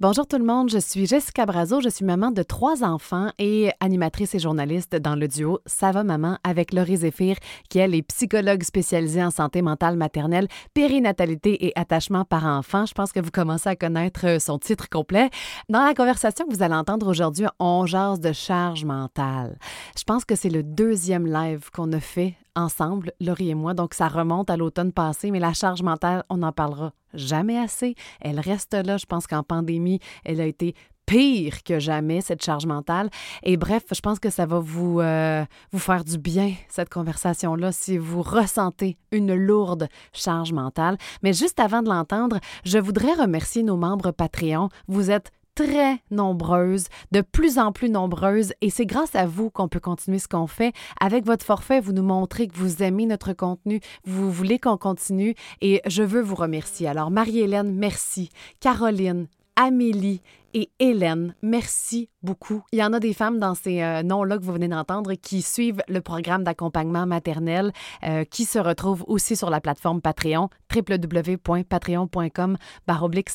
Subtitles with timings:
[0.00, 3.70] Bonjour tout le monde, je suis Jessica Brazo, je suis maman de trois enfants et
[3.80, 7.36] animatrice et journaliste dans le duo Ça va maman avec Laurie Zéphir,
[7.68, 12.86] qui elle est psychologue spécialisée en santé mentale maternelle, périnatalité et attachement par enfant.
[12.86, 15.28] Je pense que vous commencez à connaître son titre complet.
[15.68, 19.58] Dans la conversation que vous allez entendre aujourd'hui, on jase de charge mentale.
[19.98, 23.74] Je pense que c'est le deuxième live qu'on a fait ensemble, Laurie et moi.
[23.74, 27.94] Donc, ça remonte à l'automne passé, mais la charge mentale, on n'en parlera jamais assez.
[28.20, 28.96] Elle reste là.
[28.96, 30.74] Je pense qu'en pandémie, elle a été
[31.10, 33.10] pire que jamais, cette charge mentale.
[33.42, 37.72] Et bref, je pense que ça va vous, euh, vous faire du bien, cette conversation-là,
[37.72, 40.98] si vous ressentez une lourde charge mentale.
[41.24, 44.68] Mais juste avant de l'entendre, je voudrais remercier nos membres Patreon.
[44.86, 45.32] Vous êtes
[45.66, 50.18] très nombreuses, de plus en plus nombreuses, et c'est grâce à vous qu'on peut continuer
[50.18, 50.72] ce qu'on fait.
[51.00, 55.34] Avec votre forfait, vous nous montrez que vous aimez notre contenu, vous voulez qu'on continue,
[55.60, 56.88] et je veux vous remercier.
[56.88, 58.30] Alors, Marie-Hélène, merci.
[58.60, 60.22] Caroline, Amélie,
[60.54, 61.34] et Hélène.
[61.42, 62.62] Merci beaucoup.
[62.72, 65.42] Il y en a des femmes dans ces euh, noms-là que vous venez d'entendre qui
[65.42, 67.72] suivent le programme d'accompagnement maternel
[68.04, 72.56] euh, qui se retrouve aussi sur la plateforme Patreon, www.patreon.com
[72.86, 73.30] baroblique.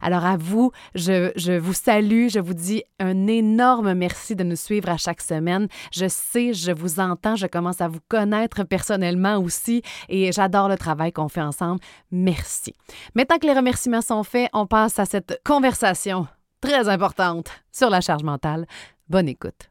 [0.00, 4.88] Alors à vous, je vous salue, je vous dis un énorme merci de nous suivre
[4.88, 5.68] à chaque semaine.
[5.92, 10.76] Je sais, je vous entends, je commence à vous connaître personnellement aussi et j'adore le
[10.76, 11.80] travail qu'on fait ensemble.
[12.10, 12.74] Merci.
[13.14, 16.21] Maintenant que les remerciements sont faits, on passe à cette conversation
[16.62, 18.66] très importante sur la charge mentale.
[19.10, 19.68] Bonne écoute.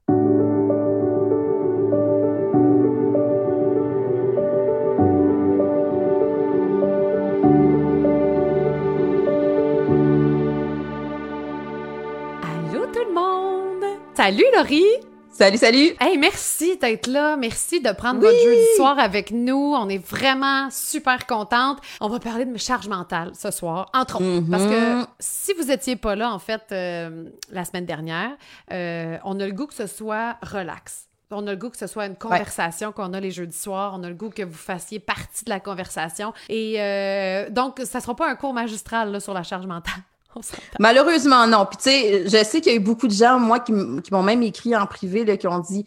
[12.44, 13.98] Allô tout le monde!
[14.14, 15.11] Salut Laurie!
[15.32, 15.96] Salut, salut!
[16.00, 17.38] Hey, merci d'être là.
[17.38, 19.74] Merci de prendre votre jeudi soir avec nous.
[19.76, 21.80] On est vraiment super contente.
[22.02, 24.50] On va parler de charge mentale ce soir, entre autres.
[24.52, 25.08] Parce que mm-hmm.
[25.20, 28.32] si vous étiez pas là, en fait, euh, la semaine dernière,
[28.74, 31.08] euh, on a le goût que ce soit relax.
[31.32, 33.94] On a le goût que ce soit une conversation qu'on a les jeudis soirs.
[33.98, 36.34] On a le goût que vous fassiez partie de la conversation.
[36.50, 40.04] Et euh, donc, ça sera pas un cours magistral là, sur la charge mentale.
[40.80, 41.66] Malheureusement, non.
[41.66, 44.24] Puis, tu sais, je sais qu'il y a eu beaucoup de gens, moi, qui, m'ont
[44.24, 45.86] même écrit en privé, qui ont dit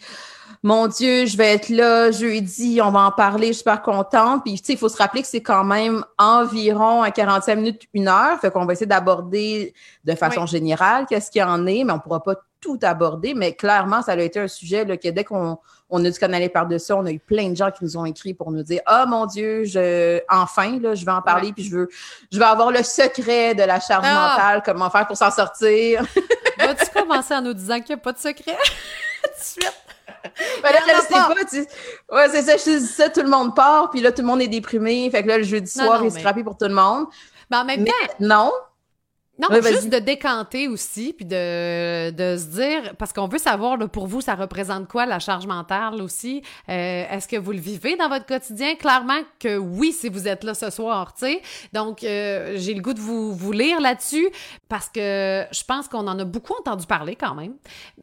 [0.65, 4.45] Mon Dieu, je vais être là jeudi, on va en parler, je suis super contente.
[4.45, 7.83] Puis, tu sais, il faut se rappeler que c'est quand même environ à 45 minutes,
[7.93, 8.41] une heure.
[8.41, 9.75] Fait qu'on va essayer d'aborder
[10.05, 13.35] de façon générale qu'est-ce qu'il y en est, mais on pourra pas tout aborder.
[13.35, 15.59] Mais clairement, ça a été un sujet là, que dès qu'on
[15.91, 16.93] on a dû qu'on par-dessus.
[16.95, 19.27] On a eu plein de gens qui nous ont écrit pour nous dire Ah mon
[19.27, 21.89] Dieu, je enfin, là, je vais en parler, puis je veux
[22.33, 24.31] je veux avoir le secret de la charge ah!
[24.31, 26.05] mentale, comment faire pour s'en sortir.
[26.59, 28.57] Vas-tu commencer en nous disant qu'il n'y a pas de secret?
[29.23, 29.84] tout de suite.
[30.63, 31.59] Ben là, je sais pas, tu...
[32.15, 34.41] Ouais, c'est ça, je dis ça, tout le monde part, puis là, tout le monde
[34.41, 35.11] est déprimé.
[35.11, 37.07] Fait que là, le jeudi soir, il est scrappé pour tout le monde.
[37.51, 37.93] Mais en même temps.
[38.21, 38.53] Non.
[39.37, 43.89] Non, juste de décanter aussi, puis de, de se dire, parce qu'on veut savoir, là,
[43.89, 46.43] pour vous, ça représente quoi la charge mentale aussi?
[46.69, 48.77] Euh, Est-ce que vous le vivez dans votre quotidien?
[48.77, 51.43] Clairement que oui, si vous êtes là ce soir, tu sais.
[51.73, 54.29] Donc, euh, j'ai le goût de vous, vous lire là-dessus,
[54.69, 57.55] parce que je pense qu'on en a beaucoup entendu parler quand même.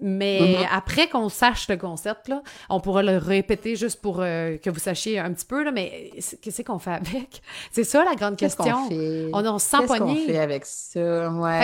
[0.01, 0.67] Mais mm-hmm.
[0.69, 4.79] après qu'on sache le concept, là, on pourra le répéter juste pour euh, que vous
[4.79, 7.41] sachiez un petit peu, là, mais qu'est-ce qu'on fait avec?
[7.71, 8.89] C'est ça la grande question.
[9.31, 11.20] On, on, se sent Qu'est-ce qu'on fait avec ça?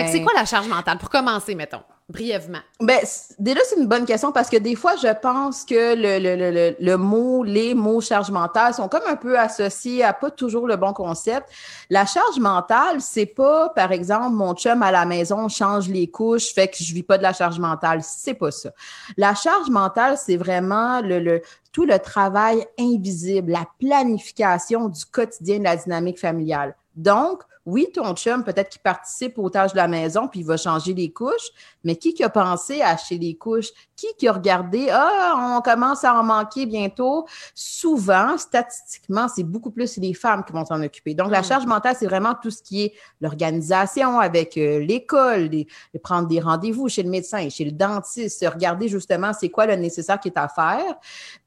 [0.08, 0.98] C'est quoi la charge mentale?
[0.98, 2.58] Pour commencer, mettons, brièvement?
[2.80, 3.00] Ben,
[3.38, 6.76] déjà, c'est une bonne question parce que des fois, je pense que le, le, le,
[6.78, 10.76] le, mot, les mots charge mentale sont comme un peu associés à pas toujours le
[10.76, 11.48] bon concept.
[11.90, 16.52] La charge mentale, c'est pas, par exemple, mon chum à la maison change les couches,
[16.54, 18.00] fait que je vis pas de la charge mentale.
[18.02, 18.70] C'est pas ça.
[19.16, 21.42] La charge mentale, c'est vraiment le, le,
[21.72, 26.74] tout le travail invisible, la planification du quotidien de la dynamique familiale.
[26.96, 30.56] Donc, oui, ton chum, peut-être qu'il participe aux tâches de la maison, puis il va
[30.56, 31.50] changer les couches,
[31.84, 33.68] mais qui qui a pensé à acheter les couches?
[33.94, 37.26] Qui qui a regardé, ah, on commence à en manquer bientôt?
[37.54, 41.12] Souvent, statistiquement, c'est beaucoup plus les femmes qui vont s'en occuper.
[41.12, 41.44] Donc, la hmm.
[41.44, 45.66] charge mentale, c'est vraiment tout ce qui est l'organisation avec euh, l'école, de
[46.02, 50.18] prendre des rendez-vous chez le médecin, chez le dentiste, regarder justement c'est quoi le nécessaire
[50.18, 50.96] qui est à faire.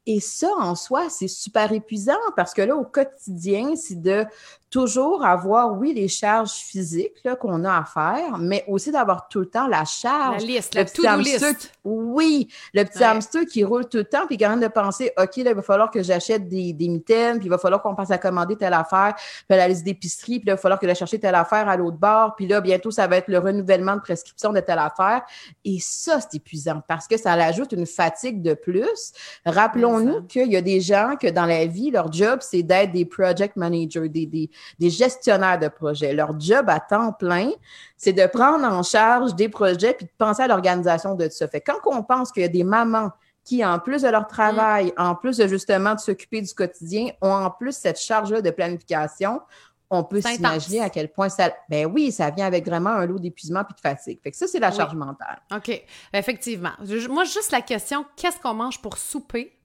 [0.06, 4.26] Et ça, en soi, c'est super épuisant parce que là, au quotidien, c'est de
[4.72, 9.46] toujours avoir, oui, les charges physiques qu'on a à faire, mais aussi d'avoir tout le
[9.48, 10.42] temps la charge.
[10.42, 11.74] La liste, la to list.
[11.84, 15.38] Oui, le petit hamster qui roule tout le temps, puis quand même de penser, OK,
[15.38, 18.12] là, il va falloir que j'achète des, des mitaines, puis il va falloir qu'on passe
[18.12, 20.94] à commander telle affaire, puis la liste d'épicerie, puis là, il va falloir que je
[20.94, 24.02] chercher telle affaire à l'autre bord, puis là, bientôt, ça va être le renouvellement de
[24.02, 25.22] prescription de telle affaire.
[25.66, 29.14] Et ça, c'est épuisant parce que ça ajoute une fatigue de plus.
[29.46, 33.06] Rappelons-nous qu'il y a des gens que dans la vie, leur job, c'est d'être des
[33.06, 34.50] project managers, des, des
[34.80, 36.14] des gestionnaires de projets projets.
[36.14, 37.52] Leur job à temps plein,
[37.98, 41.48] c'est de prendre en charge des projets puis de penser à l'organisation de tout ça.
[41.48, 43.12] Fait quand on pense qu'il y a des mamans
[43.44, 45.02] qui, en plus de leur travail, mm.
[45.02, 49.42] en plus de justement de s'occuper du quotidien, ont en plus cette charge-là de planification,
[49.94, 51.52] on peut s'imaginer à quel point ça.
[51.70, 54.20] Ben oui, ça vient avec vraiment un lot d'épuisement puis de fatigue.
[54.24, 55.42] Fait que ça, c'est la charge mentale.
[55.54, 55.84] OK.
[56.14, 56.72] Effectivement.
[57.10, 59.58] Moi, juste la question qu'est-ce qu'on mange pour souper?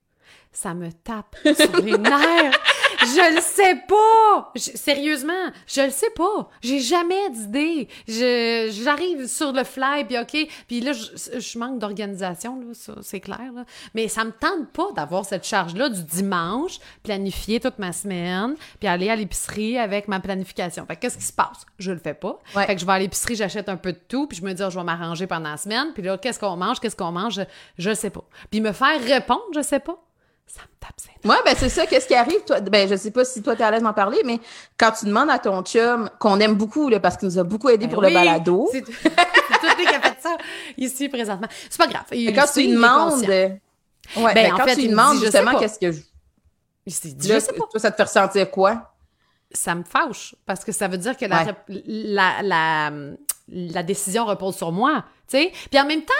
[0.51, 2.61] Ça me tape sur les nerfs.
[3.01, 4.53] Je le sais pas!
[4.57, 5.33] sérieusement,
[5.67, 6.49] je le sais pas.
[6.63, 7.89] J'ai jamais d'idée.
[8.09, 13.21] Je, j'arrive sur le fly, puis OK, puis là, je, manque d'organisation, là, ça, c'est
[13.21, 13.53] clair.
[13.55, 13.65] Là.
[13.95, 18.89] Mais ça me tente pas d'avoir cette charge-là du dimanche, planifier toute ma semaine, puis
[18.89, 20.87] aller à l'épicerie avec ma planification.
[20.87, 21.67] Fait qu'est-ce qui se passe?
[21.79, 22.39] Je le fais pas.
[22.47, 24.63] Fait que je vais à l'épicerie, j'achète un peu de tout, puis je me dis,
[24.63, 26.81] oh, je vais m'arranger pendant la semaine, puis là, qu'est-ce qu'on mange?
[26.81, 27.35] Qu'est-ce qu'on mange?
[27.35, 27.43] Je,
[27.79, 28.25] je sais pas.
[28.51, 30.06] Puis me faire répondre, je sais pas
[30.47, 30.95] ça me tape
[31.25, 31.87] Moi, ben c'est ça.
[31.87, 32.45] Qu'est-ce qui arrive?
[32.47, 34.41] Toi, ben, je sais pas si toi, tu es à l'aise d'en parler, mais
[34.79, 37.69] quand tu demandes à ton chum, qu'on aime beaucoup, là, parce qu'il nous a beaucoup
[37.69, 38.69] aidé ben pour le balado.
[38.73, 40.37] C'est tout qui a fait ça
[40.77, 41.49] ici présentement.
[41.69, 42.05] C'est pas grave.
[42.11, 43.23] quand tu demandes.
[43.23, 43.61] Ouais,
[44.17, 46.01] ben, ben, en quand fait, tu demandes justement qu'est-ce que je.
[46.87, 47.65] Il dit, je sais pas.
[47.71, 48.95] Toi, ça te fait ressentir quoi?
[49.51, 52.93] Ça me fâche parce que ça veut dire que la, la, la,
[53.49, 55.05] la décision repose sur moi.
[55.29, 55.53] Tu sais?
[55.71, 56.15] Puis en même temps,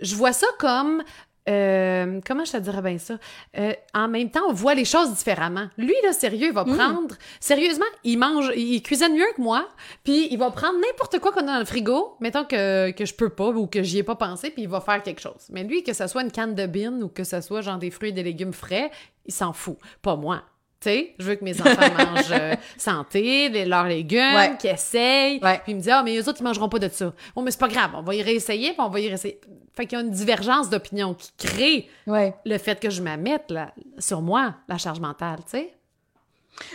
[0.00, 1.02] je vois ça comme
[1.48, 3.18] euh, comment je te dirais bien ça?
[3.56, 5.68] Euh, en même temps, on voit les choses différemment.
[5.78, 6.76] Lui, là, sérieux, il va mm.
[6.76, 7.14] prendre...
[7.40, 8.52] Sérieusement, il mange...
[8.54, 9.68] Il cuisine mieux que moi,
[10.04, 13.14] puis il va prendre n'importe quoi qu'on a dans le frigo, mettons que, que je
[13.14, 15.48] peux pas ou que j'y ai pas pensé, puis il va faire quelque chose.
[15.50, 17.90] Mais lui, que ce soit une canne de bine ou que ce soit genre des
[17.90, 18.90] fruits et des légumes frais,
[19.26, 19.78] il s'en fout.
[20.02, 20.42] Pas moi.
[20.80, 25.40] Tu sais, je veux que mes enfants mangent euh, santé, leurs légumes, qu'ils essayent.
[25.40, 27.12] Puis il me dit, ah, mais eux autres, ils mangeront pas de ça.
[27.34, 29.40] Bon, mais c'est pas grave, on va y réessayer, puis on va y réessayer.
[29.74, 33.52] Fait qu'il y a une divergence d'opinion qui crée le fait que je m'amette
[33.98, 35.74] sur moi, la charge mentale, tu sais.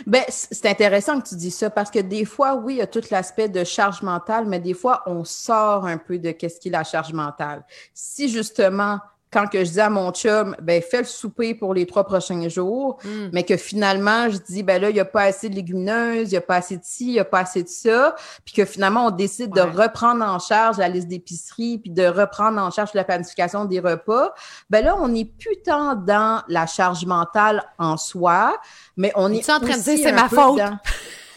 [0.06, 2.86] Ben, c'est intéressant que tu dis ça parce que des fois, oui, il y a
[2.86, 6.68] tout l'aspect de charge mentale, mais des fois, on sort un peu de qu'est-ce qui
[6.68, 7.64] est la charge mentale.
[7.92, 8.98] Si justement,
[9.34, 12.48] quand que je dis à mon chum, ben fais le souper pour les trois prochains
[12.48, 13.30] jours, hmm.
[13.32, 16.34] mais que finalement, je dis, ben là, il n'y a pas assez de légumineuses, il
[16.34, 18.14] n'y a pas assez de ci, il n'y a pas assez de ça,
[18.44, 22.60] puis que finalement, on décide de reprendre en charge la liste d'épicerie, puis de reprendre
[22.60, 24.32] en charge la planification des repas,
[24.70, 28.56] ben là, on n'est plus tant dans la charge mentale en soi,
[28.96, 29.44] mais on est.
[29.44, 30.60] Tu en train de dire, c'est ma faute?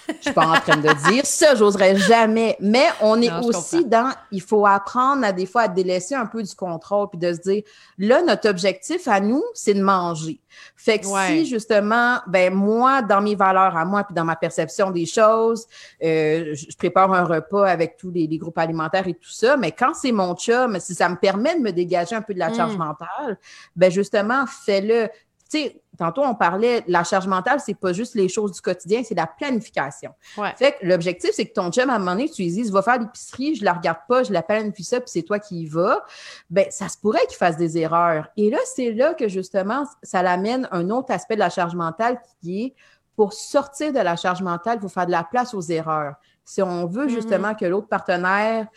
[0.07, 2.55] Je suis pas en train de dire ça, j'oserais jamais.
[2.59, 6.41] Mais on est aussi dans, il faut apprendre à des fois à délaisser un peu
[6.41, 7.63] du contrôle puis de se dire,
[7.97, 10.39] là, notre objectif à nous, c'est de manger.
[10.75, 14.91] Fait que si justement, ben moi, dans mes valeurs à moi puis dans ma perception
[14.91, 15.65] des choses,
[16.03, 19.93] euh, je prépare un repas avec tous les, groupes alimentaires et tout ça, mais quand
[19.93, 22.75] c'est mon chum, si ça me permet de me dégager un peu de la charge
[22.75, 22.77] mm.
[22.77, 23.39] mentale,
[23.75, 25.09] ben justement, fais-le
[25.49, 29.01] tu sais, tantôt on parlait, la charge mentale, c'est pas juste les choses du quotidien,
[29.03, 30.13] c'est la planification.
[30.55, 32.81] Fait que l'objectif, c'est que ton chum, à un moment donné, tu lui dises, va
[32.81, 35.65] faire l'épicerie, je la regarde pas, je la planifie ça, puis c'est toi qui y
[35.65, 36.03] vas.
[36.49, 38.27] Ben, ça se pourrait qu'il fasse des erreurs.
[38.37, 42.19] Et là, c'est là que justement, ça l'amène un autre aspect de la charge mentale
[42.41, 42.75] qui est,
[43.15, 46.15] pour sortir de la charge mentale, il faut faire de la place aux erreurs.
[46.45, 47.09] Si on veut mm-hmm.
[47.09, 48.67] justement que l'autre partenaire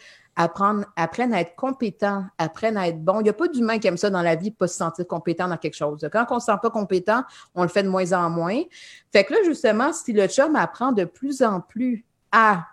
[0.43, 3.21] apprendre, apprennent à être compétents, apprennent à être bons.
[3.21, 5.49] Il n'y a pas d'humain qui aime ça dans la vie, pas se sentir compétent
[5.49, 6.09] dans quelque chose.
[6.13, 8.63] Quand on ne se sent pas compétent, on le fait de moins en moins.
[9.13, 12.65] Fait que là, justement, si le chum apprend de plus en plus à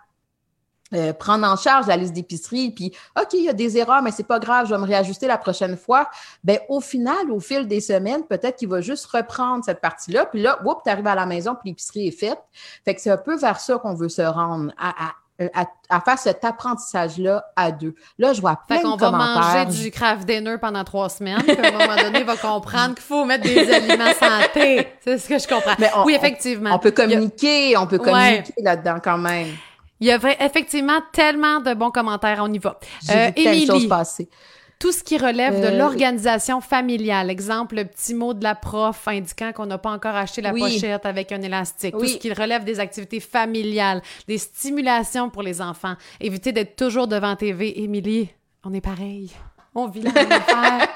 [0.94, 4.10] euh, prendre en charge la liste d'épicerie, puis OK, il y a des erreurs, mais
[4.10, 6.08] c'est pas grave, je vais me réajuster la prochaine fois.
[6.44, 10.40] Ben au final, au fil des semaines, peut-être qu'il va juste reprendre cette partie-là, puis
[10.40, 12.38] là, tu arrives à la maison, puis l'épicerie est faite.
[12.84, 15.12] Fait que c'est un peu vers ça qu'on veut se rendre, à
[15.54, 17.94] à, faire cet apprentissage-là à deux.
[18.18, 21.56] Là, je vois plein fait qu'on va manger du craft dinner pendant trois semaines, puis
[21.56, 24.88] à un moment donné, il va comprendre qu'il faut mettre des aliments santé.
[25.00, 26.04] C'est ce que je comprends.
[26.04, 26.74] oui, effectivement.
[26.74, 29.48] On, peut communiquer, on peut communiquer là-dedans quand même.
[30.00, 32.38] Il y avait effectivement tellement de bons commentaires.
[32.40, 32.78] On y va.
[33.02, 34.28] J'ai vu euh, choses passer
[34.78, 37.30] tout ce qui relève de euh, l'organisation familiale.
[37.30, 41.04] Exemple, le petit mot de la prof indiquant qu'on n'a pas encore acheté la pochette
[41.04, 41.96] avec un élastique.
[41.96, 45.94] Tout ce qui relève des activités familiales, des stimulations pour les enfants.
[46.20, 47.82] Éviter d'être toujours devant TV.
[47.82, 48.28] Émilie,
[48.64, 49.32] on est pareil.
[49.74, 50.88] On vit la même affaire.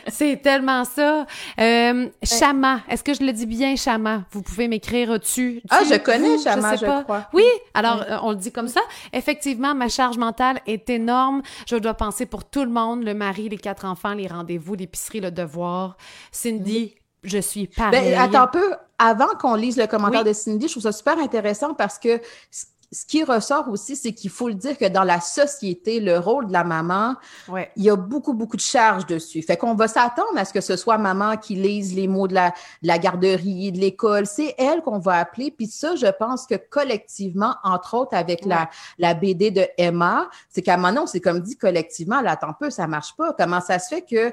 [0.08, 1.26] C'est tellement ça.
[1.58, 4.24] Euh, Chama, est-ce que je le dis bien, Chama?
[4.30, 5.62] Vous pouvez m'écrire dessus.
[5.70, 7.26] Ah, je connais Chama, je, crois.
[7.32, 8.80] Oui, alors euh, on le dit comme ça.
[9.12, 11.42] Effectivement, ma charge mentale est énorme.
[11.66, 15.20] Je dois penser pour tout le monde, le mari, les quatre enfants, les rendez-vous, l'épicerie,
[15.20, 15.96] le devoir.
[16.32, 18.12] Cindy, je suis pareil.
[18.12, 18.74] Ben, attends un peu.
[19.02, 22.20] Avant qu'on lise le commentaire de Cindy, je trouve ça super intéressant parce que
[22.92, 26.48] ce qui ressort aussi, c'est qu'il faut le dire que dans la société, le rôle
[26.48, 27.14] de la maman,
[27.76, 29.42] il y a beaucoup, beaucoup de charges dessus.
[29.42, 32.34] Fait qu'on va s'attendre à ce que ce soit maman qui lise les mots de
[32.34, 32.50] la,
[32.82, 34.26] de la garderie, de l'école.
[34.26, 35.52] C'est elle qu'on va appeler.
[35.52, 38.68] Puis ça, je pense que collectivement, entre autres avec la,
[38.98, 42.70] la BD de Emma, c'est qu'à un moment, c'est comme dit collectivement, là, attends peu,
[42.70, 43.32] ça marche pas.
[43.38, 44.32] Comment ça se fait que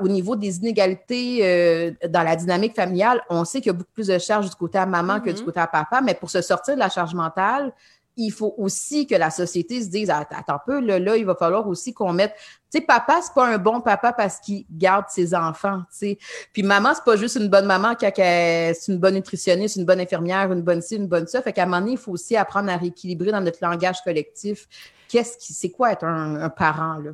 [0.00, 3.92] au niveau des inégalités euh, dans la dynamique familiale, on sait qu'il y a beaucoup
[3.92, 5.44] plus de charges du côté à maman que du mm-hmm.
[5.44, 7.72] côté à papa, mais pour se sortir de la charge mentale,
[8.16, 11.66] il faut aussi que la société se dise attends un peu, là, il va falloir
[11.66, 12.34] aussi qu'on mette.
[12.70, 16.18] Tu sais, papa, c'est pas un bon papa parce qu'il garde ses enfants, tu sais.
[16.52, 20.00] Puis maman, c'est pas juste une bonne maman qui c'est une bonne nutritionniste, une bonne
[20.00, 21.40] infirmière, une bonne ci, une bonne ça.
[21.40, 24.68] Fait qu'à un moment donné, il faut aussi apprendre à rééquilibrer dans notre langage collectif.
[25.08, 27.12] Qu'est-ce qui, c'est quoi être un parent, là?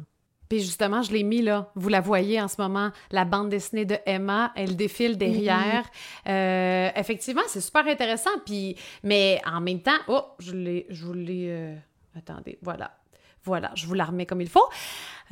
[0.48, 1.70] Puis justement, je l'ai mis là.
[1.74, 5.88] Vous la voyez en ce moment, la bande dessinée de Emma, elle défile derrière.
[6.28, 8.30] Euh, effectivement, c'est super intéressant.
[8.44, 11.46] Puis, mais en même temps, oh, je l'ai, je vous l'ai.
[11.50, 11.74] Euh,
[12.16, 12.96] attendez, voilà,
[13.44, 14.68] voilà, je vous la remets comme il faut.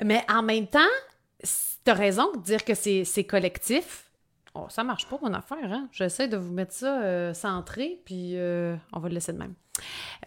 [0.02, 0.80] Mais en même temps,
[1.42, 4.10] tu as raison de dire que c'est, c'est collectif.
[4.56, 5.88] Oh, ça marche pas mon affaire, hein?
[5.90, 8.36] J'essaie de vous mettre ça euh, centré, puis
[8.92, 9.54] on va le laisser de même.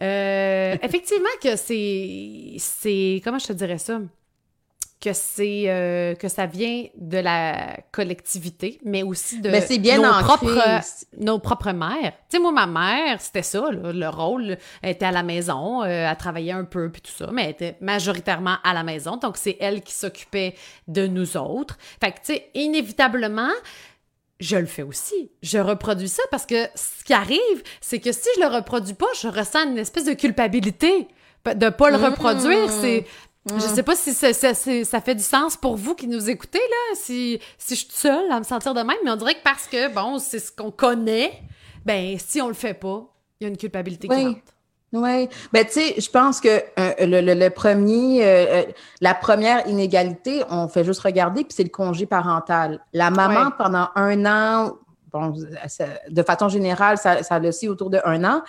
[0.00, 3.98] effectivement que c'est, c'est, comment je te dirais ça?
[5.00, 10.80] Que c'est euh, que ça vient de la collectivité, mais aussi de bien nos, propres,
[11.18, 12.12] nos propres mères.
[12.28, 14.56] Tu sais, moi, ma mère, c'était ça, le rôle.
[14.82, 17.50] Elle était à la maison, euh, elle travaillait un peu, puis tout ça, mais elle
[17.50, 19.16] était majoritairement à la maison.
[19.16, 20.54] Donc, c'est elle qui s'occupait
[20.88, 21.78] de nous autres.
[22.00, 23.52] Fait que, tu sais, inévitablement,
[24.40, 25.30] je le fais aussi.
[25.42, 29.06] Je reproduis ça parce que ce qui arrive, c'est que si je le reproduis pas,
[29.20, 31.08] je ressens une espèce de culpabilité
[31.54, 32.66] de pas le reproduire.
[32.66, 32.80] Mmh.
[32.80, 33.06] C'est
[33.50, 33.60] je mm.
[33.60, 37.74] sais pas si ça, fait du sens pour vous qui nous écoutez, là, si, si
[37.74, 40.18] je suis seule à me sentir de même, mais on dirait que parce que, bon,
[40.18, 41.42] c'est ce qu'on connaît,
[41.84, 43.06] ben, si on le fait pas,
[43.40, 44.40] il y a une culpabilité qui rentre.
[44.92, 45.28] Oui.
[45.52, 48.62] Ben, tu sais, je pense que euh, le, premier, euh, euh,
[49.00, 52.80] la première inégalité, on fait juste regarder, puis c'est le congé parental.
[52.94, 54.76] La maman, pendant un an,
[55.12, 55.34] bon,
[56.08, 58.42] de façon générale, ça, ça le aussi autour de un an,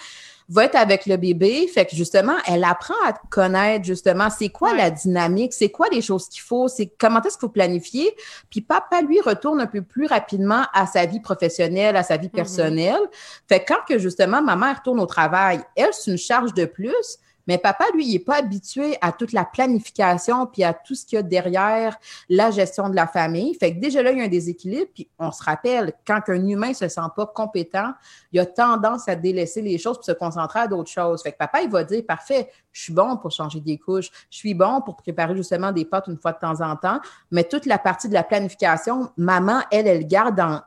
[0.49, 1.67] va être avec le bébé.
[1.67, 6.01] Fait que justement, elle apprend à connaître justement c'est quoi la dynamique, c'est quoi les
[6.01, 8.15] choses qu'il faut, c'est comment est-ce qu'il faut planifier.
[8.49, 12.27] Puis papa, lui, retourne un peu plus rapidement à sa vie professionnelle, à sa vie
[12.27, 12.31] mm-hmm.
[12.31, 13.01] personnelle.
[13.47, 16.65] Fait que quand que justement, ma mère retourne au travail, elle, c'est une charge de
[16.65, 17.19] plus.
[17.49, 21.03] Mais papa, lui, il n'est pas habitué à toute la planification puis à tout ce
[21.03, 21.97] qu'il y a derrière
[22.29, 23.55] la gestion de la famille.
[23.55, 24.85] Fait que déjà là, il y a un déséquilibre.
[24.93, 27.91] Puis on se rappelle, quand un humain se sent pas compétent,
[28.31, 31.23] il a tendance à délaisser les choses pour se concentrer à d'autres choses.
[31.23, 34.38] Fait que papa, il va dire, parfait, je suis bon pour changer des couches, je
[34.38, 37.65] suis bon pour préparer justement des pâtes une fois de temps en temps, mais toute
[37.65, 40.62] la partie de la planification, maman, elle, elle garde dans,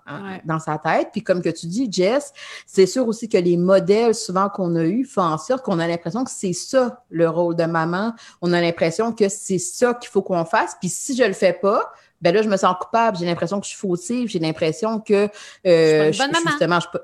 [0.44, 1.08] dans sa tête.
[1.12, 2.32] Puis comme que tu dis, Jess,
[2.66, 5.86] c'est sûr aussi que les modèles souvent qu'on a eus font en sorte qu'on a
[5.86, 8.12] l'impression que c'est ça le rôle de maman.
[8.42, 10.76] On a l'impression que c'est ça qu'il faut qu'on fasse.
[10.78, 13.64] Puis si je le fais pas, ben là, je me sens coupable, j'ai l'impression que
[13.64, 15.28] je suis fautive, j'ai l'impression que
[15.66, 17.00] euh, je, justement, je peux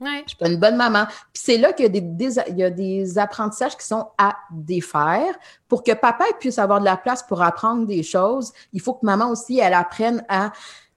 [0.00, 0.22] Ouais.
[0.24, 1.06] Je suis pas une bonne maman.
[1.06, 4.36] Puis c'est là qu'il y a des, il y a des apprentissages qui sont à
[4.50, 5.34] défaire.
[5.68, 9.04] Pour que papa puisse avoir de la place pour apprendre des choses, il faut que
[9.04, 10.52] maman aussi, elle apprenne à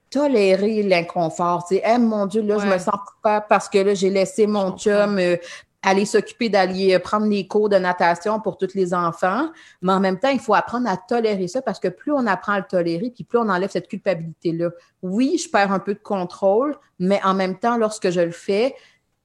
[0.10, 1.65] tolérer l'inconfort.
[1.67, 4.46] Tu sais, hey, mon Dieu, là, je me sens coupable parce que là, j'ai laissé
[4.46, 5.38] mon chum euh,
[5.84, 9.50] aller s'occuper d'aller euh, prendre les cours de natation pour tous les enfants.
[9.81, 12.53] Mais en même temps, il faut apprendre à tolérer ça parce que plus on apprend
[12.53, 14.70] à le tolérer, puis plus on enlève cette culpabilité-là.
[15.01, 18.75] Oui, je perds un peu de contrôle, mais en même temps, lorsque je le fais,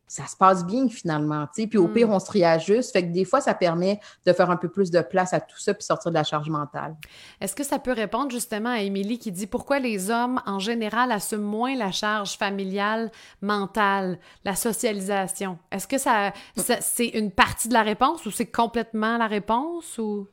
[0.07, 1.47] ça se passe bien finalement.
[1.53, 1.67] sais.
[1.67, 2.13] Puis au pire, mm.
[2.13, 2.93] on se réajuste.
[2.93, 5.59] Fait que des fois, ça permet de faire un peu plus de place à tout
[5.59, 6.97] ça puis sortir de la charge mentale.
[7.41, 11.11] Est-ce que ça peut répondre justement à Émilie qui dit pourquoi les hommes, en général,
[11.11, 13.11] assument moins la charge familiale,
[13.43, 15.59] mentale, la socialisation?
[15.73, 19.99] Est-ce que ça, ça c'est une partie de la réponse ou c'est complètement la réponse
[19.99, 20.29] ou?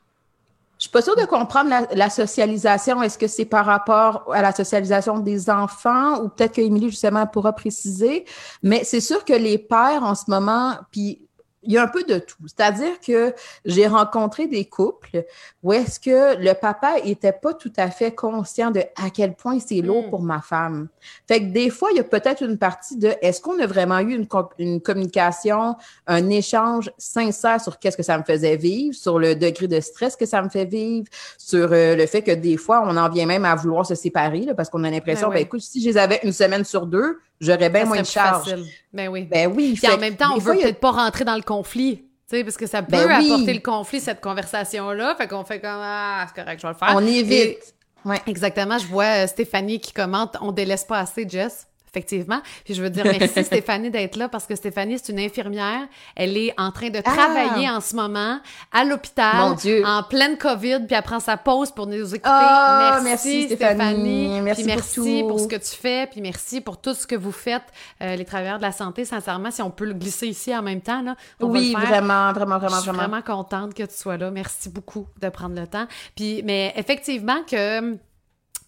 [0.84, 3.02] Je suis pas sûre de comprendre la, socialisation.
[3.02, 7.54] Est-ce que c'est par rapport à la socialisation des enfants ou peut-être qu'Émilie, justement, pourra
[7.54, 8.26] préciser.
[8.64, 11.22] Mais c'est sûr que les pères, en ce moment, puis
[11.66, 12.38] il y a un peu de tout.
[12.46, 13.34] C'est-à-dire que
[13.66, 15.26] j'ai rencontré des couples
[15.62, 19.60] où est-ce que le papa était pas tout à fait conscient de à quel point
[19.60, 20.10] c'est lourd mm.
[20.10, 20.88] pour ma femme.
[21.28, 24.00] Fait que des fois, il y a peut-être une partie de est-ce qu'on a vraiment
[24.00, 24.28] eu une,
[24.58, 25.76] une, communication,
[26.08, 30.16] un échange sincère sur qu'est-ce que ça me faisait vivre, sur le degré de stress
[30.16, 33.26] que ça me fait vivre, sur euh, le fait que des fois, on en vient
[33.26, 35.90] même à vouloir se séparer là, parce qu'on a l'impression, ben, ben écoute, si je
[35.90, 38.56] les avais une semaine sur deux, j'aurais bien moins de charge.
[38.92, 39.24] Ben oui.
[39.24, 39.78] Ben oui.
[39.82, 41.98] Puis en même temps, on veut peut-être pas rentrer dans le conflit.
[42.30, 45.16] Tu sais, parce que ça ben peut apporter le conflit, cette conversation-là.
[45.16, 46.96] Fait qu'on fait comme Ah, c'est correct, je vais le faire.
[46.96, 47.76] On évite.
[48.06, 48.22] Ouais.
[48.28, 48.78] Exactement.
[48.78, 51.68] Je vois euh, Stéphanie qui commente On délaisse pas assez, Jess.
[51.94, 52.42] Effectivement.
[52.66, 55.82] Puis je veux dire merci Stéphanie d'être là parce que Stéphanie, c'est une infirmière.
[56.16, 57.78] Elle est en train de travailler Ah!
[57.78, 58.40] en ce moment
[58.72, 59.84] à l'hôpital, Mon Dieu.
[59.86, 62.22] en pleine COVID, puis elle prend sa pause pour nous écouter.
[62.26, 64.42] Ah, merci, merci, Stéphanie.
[64.42, 65.28] Merci puis pour merci tout.
[65.28, 67.64] pour, ce que tu fais, puis merci pour tout ce que vous faites,
[68.02, 69.06] euh, les travailleurs de la santé.
[69.06, 71.80] Sincèrement, si on peut le glisser ici en même temps, là, on va Oui, le
[71.80, 71.90] faire.
[71.90, 73.10] vraiment, vraiment, Je vraiment, suis vraiment.
[73.10, 74.32] vraiment contente que tu sois là.
[74.32, 75.86] Merci beaucoup de prendre le temps.
[76.16, 77.98] Puis, mais effectivement que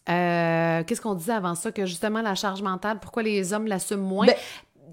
[0.10, 1.72] euh, qu'est-ce qu'on disait avant ça?
[1.72, 4.26] Que justement la charge mentale, pourquoi les hommes l'assument moins?
[4.28, 4.36] Ben,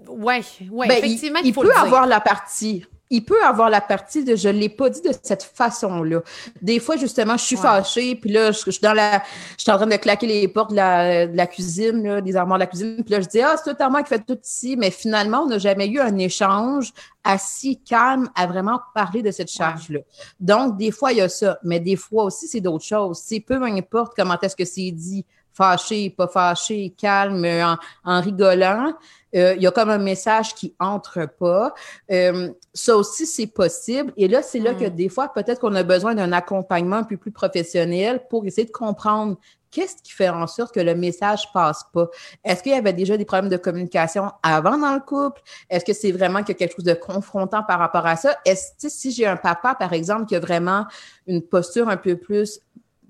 [0.08, 1.82] Ouais, ouais, Ben, effectivement, il, il, il faut peut le dire.
[1.84, 2.84] avoir la partie.
[3.12, 6.22] Il peut avoir la partie de je l'ai pas dit de cette façon-là.
[6.62, 7.62] Des fois, justement, je suis Ouais.
[7.62, 9.22] fâchée, puis là, je, je suis dans la.
[9.58, 12.34] Je suis en train de claquer les portes de la, de la cuisine, là, des
[12.34, 12.96] armoires de la cuisine.
[13.04, 14.76] Puis là, je dis Ah, c'est tout à moi qui fait tout ici.
[14.76, 16.92] Mais finalement, on n'a jamais eu un échange
[17.22, 20.00] assis, calme, à vraiment parler de cette charge-là.
[20.40, 21.58] Donc, des fois, il y a ça.
[21.62, 23.20] Mais des fois aussi, c'est d'autres choses.
[23.24, 28.94] C'est peu importe comment est-ce que c'est dit, fâché, pas fâché, calme, en, en rigolant.
[29.34, 31.72] Euh, il y a comme un message qui entre pas.
[32.10, 34.12] Euh, ça aussi, c'est possible.
[34.16, 37.16] Et là, c'est là que des fois, peut-être qu'on a besoin d'un accompagnement un peu
[37.16, 39.36] plus professionnel pour essayer de comprendre
[39.70, 42.08] qu'est-ce qui fait en sorte que le message passe pas.
[42.44, 45.40] Est-ce qu'il y avait déjà des problèmes de communication avant dans le couple?
[45.70, 48.36] Est-ce que c'est vraiment qu'il y a quelque chose de confrontant par rapport à ça?
[48.44, 50.84] Est-ce, si j'ai un papa, par exemple, qui a vraiment
[51.26, 52.60] une posture un peu plus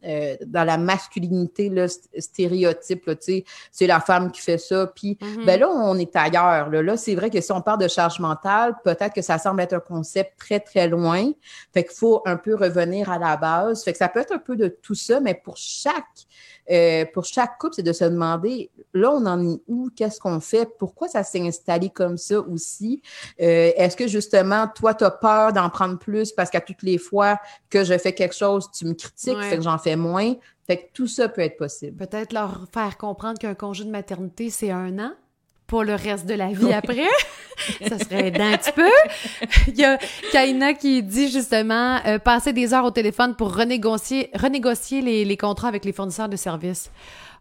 [0.04, 4.58] euh, dans la masculinité là, st- stéréotype, là, tu sais, c'est la femme qui fait
[4.58, 5.44] ça, puis Mhm.
[5.44, 6.68] ben là, on est ailleurs.
[6.70, 9.60] Là, là c'est vrai que si on parle de charge mentale, peut-être que ça semble
[9.60, 11.30] être un concept très, très loin.
[11.72, 13.84] Fait qu'il faut un peu revenir à la base.
[13.84, 16.04] Fait que ça peut être un peu de tout ça, mais pour chaque,
[16.70, 19.88] euh, pour chaque couple, c'est de se demander, là, on en est où?
[19.94, 20.68] Qu'est-ce qu'on fait?
[20.78, 23.02] Pourquoi ça s'est installé comme ça aussi?
[23.40, 26.98] Euh, Est-ce que justement, toi, tu as peur d'en prendre plus parce qu'à toutes les
[26.98, 27.38] fois
[27.70, 29.50] que je fais quelque chose, tu me critiques, Ouais.
[29.50, 30.34] fait que j'en fais moins.
[30.66, 31.96] Fait que tout ça peut être possible.
[31.96, 35.12] Peut-être leur faire comprendre qu'un congé de maternité, c'est un an,
[35.66, 37.08] pas le reste de la vie après.
[37.88, 38.90] ça serait aidant un petit peu.
[39.68, 39.98] Il y a
[40.30, 45.36] Kaina qui dit justement euh, passer des heures au téléphone pour renégocier, renégocier les, les
[45.36, 46.90] contrats avec les fournisseurs de services.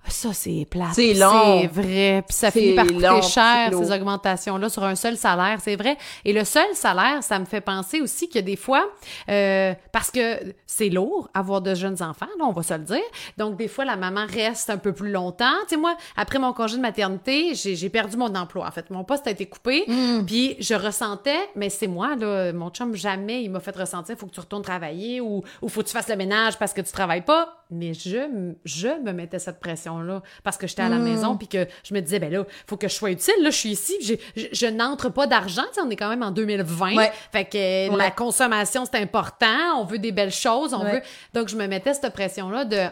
[0.08, 0.93] Ça, c'est plate.
[0.93, 1.62] C'est long.
[1.62, 2.24] C'est vrai.
[2.27, 5.60] Puis ça finit par coûter long, cher, ces augmentations-là, sur un seul salaire.
[5.62, 5.98] C'est vrai.
[6.25, 8.89] Et le seul salaire, ça me fait penser aussi que des fois,
[9.29, 13.01] euh, parce que c'est lourd avoir de jeunes enfants, là, on va se le dire.
[13.38, 15.46] Donc, des fois, la maman reste un peu plus longtemps.
[15.63, 18.68] Tu sais, moi, après mon congé de maternité, j'ai j'ai perdu mon emploi.
[18.68, 19.85] En fait, mon poste a été coupé.
[19.87, 20.25] Mm.
[20.25, 24.27] Puis je ressentais, mais c'est moi, là, mon chum, jamais il m'a fait ressentir, faut
[24.27, 26.92] que tu retournes travailler ou, ou faut que tu fasses le ménage parce que tu
[26.92, 27.61] travailles pas.
[27.74, 31.03] Mais je, m- je me mettais cette pression-là parce que j'étais à la Mm.
[31.03, 33.34] maison puis que je me disais, ben là, faut que je sois utile.
[33.42, 35.64] Là, je suis ici, je, je n'entre pas d'argent.
[35.81, 36.96] On est quand même en 2020.
[36.98, 37.12] Ouais.
[37.31, 37.98] Fait que euh, Ouais.
[37.98, 39.79] la consommation, c'est important.
[39.79, 40.74] On veut des belles choses.
[40.74, 40.96] On Ouais.
[40.96, 41.01] veut.
[41.34, 42.88] Donc, je me mettais cette pression-là de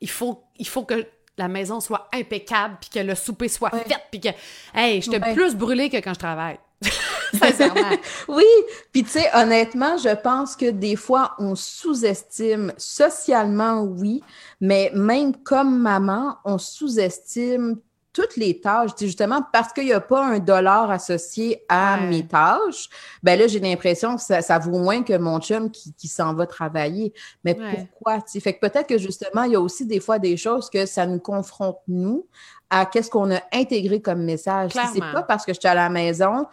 [0.00, 1.06] il faut, il faut que
[1.38, 4.28] la maison soit impeccable, puis que le souper soit fait, puis que,
[4.74, 5.34] hey, j'étais Ouais.
[5.34, 6.58] plus brûlée que quand je travaille.
[7.34, 7.90] Sincèrement.
[8.28, 8.44] Oui,
[8.92, 14.22] puis tu sais, honnêtement, je pense que des fois, on sous-estime socialement, oui,
[14.60, 17.76] mais même comme maman, on sous-estime
[18.12, 18.92] toutes les tâches.
[18.96, 22.06] Justement, parce qu'il n'y a pas un dollar associé à Ouais.
[22.06, 22.88] mes tâches,
[23.24, 26.32] ben là, j'ai l'impression que ça, ça vaut moins que mon chum qui, qui s'en
[26.32, 27.12] va travailler.
[27.42, 27.88] Mais Ouais.
[27.90, 28.18] pourquoi?
[28.18, 28.40] tu sais?
[28.40, 31.06] Fait que peut-être que justement, il y a aussi des fois des choses que ça
[31.06, 32.28] nous confronte, nous,
[32.70, 34.70] à qu'est-ce qu'on a intégré comme message.
[34.72, 36.46] Si c'est pas parce que je suis à la maison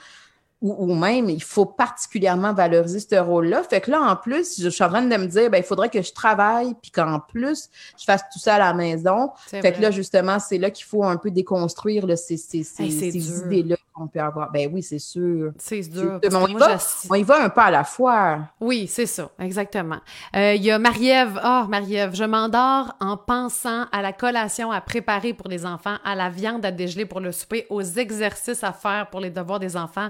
[0.62, 3.63] ou, ou même, il faut particulièrement valoriser ce rôle-là.
[3.63, 5.89] Fait que là, en plus, je suis en train de me dire, ben, il faudrait
[5.89, 7.69] que je travaille, puis qu'en plus,
[8.00, 9.32] je fasse tout ça à la maison.
[9.47, 12.84] Fait que là, justement, c'est là qu'il faut un peu déconstruire là, ces, ces, ces,
[12.84, 14.52] Hey, ces idées-là qu'on peut avoir.
[14.52, 15.52] Ben oui, c'est sûr.
[15.58, 16.19] C'est dur.
[16.24, 16.78] Mais on y va.
[17.10, 18.39] On y va un pas à la fois.
[18.60, 19.97] Oui, c'est ça, exactement.
[20.36, 21.39] Euh, Il y a Marie-Ève.
[21.41, 26.15] Ah, Marie-Ève, je m'endors en pensant à la collation à préparer pour les enfants, à
[26.15, 29.76] la viande à dégeler pour le souper, aux exercices à faire pour les devoirs des
[29.76, 30.10] enfants.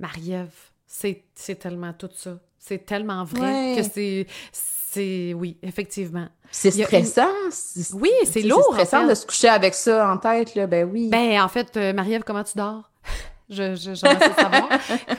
[0.00, 0.50] Marie-Ève,
[0.86, 2.38] c'est c'est tellement tout ça.
[2.58, 3.74] C'est tellement vrai Ouais.
[3.76, 4.26] que c'est...
[4.52, 5.32] C'est...
[5.34, 6.26] Oui, effectivement.
[6.50, 7.28] C'est stressant.
[7.50, 9.08] c'est- Oui, c'est lourd, en stressant fait.
[9.10, 10.66] de se coucher avec ça en tête, là.
[10.66, 11.08] Ben oui.
[11.08, 12.90] Ben, en fait, euh, Marie-Ève, comment tu dors?
[13.52, 14.68] Je, je, savoir.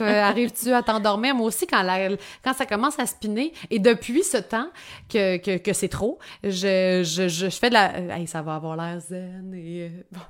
[0.00, 1.34] Arrives-tu à t'endormir?
[1.34, 4.68] Moi aussi, quand, la- quand ça commence à spinner, et depuis ce temps
[5.10, 8.16] que, que, que c'est trop, je, je, je, fais de la...
[8.16, 9.52] Hey, ça va avoir l'air zen.
[9.54, 10.20] Et, euh, bon.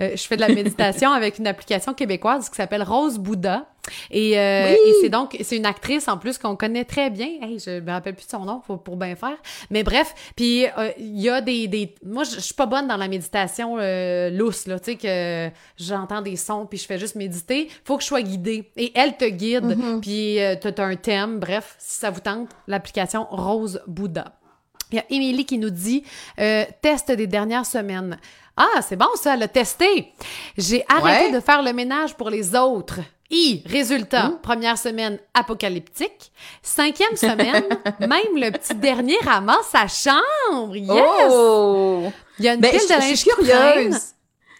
[0.00, 3.66] Euh, je fais de la méditation avec une application québécoise qui s'appelle Rose Bouddha.
[4.10, 4.78] Et, euh, Oui!
[4.86, 7.28] et c'est donc, c'est une actrice en plus qu'on connaît très bien.
[7.42, 9.36] Hey, je me rappelle plus de son nom pour, pour bien faire.
[9.70, 11.94] Mais bref, puis euh, il y a des, des...
[12.04, 16.22] Moi, je suis pas bonne dans la méditation euh, lousse, là, tu sais, que j'entends
[16.22, 17.68] des sons puis je fais juste méditer.
[17.84, 18.70] Faut que je sois guidée.
[18.76, 21.38] Et elle te guide, puis euh, t'as t'as un thème.
[21.38, 24.32] Bref, si ça vous tente, l'application Rose Bouddha.
[24.92, 26.04] Il y a Émilie qui nous dit
[26.36, 28.18] test des dernières semaines.
[28.56, 30.12] Ah, c'est bon ça, le tester.
[30.56, 33.00] J'ai arrêté de faire le ménage pour les autres.
[33.36, 36.30] I, résultat, première semaine apocalyptique.
[36.62, 37.64] Cinquième semaine,
[38.00, 40.76] même le petit dernier ramasse sa chambre.
[40.76, 41.30] Yes!
[41.30, 42.04] Oh!
[42.38, 43.98] Il y a une Ben, pile je- de je linge suis qui traîne.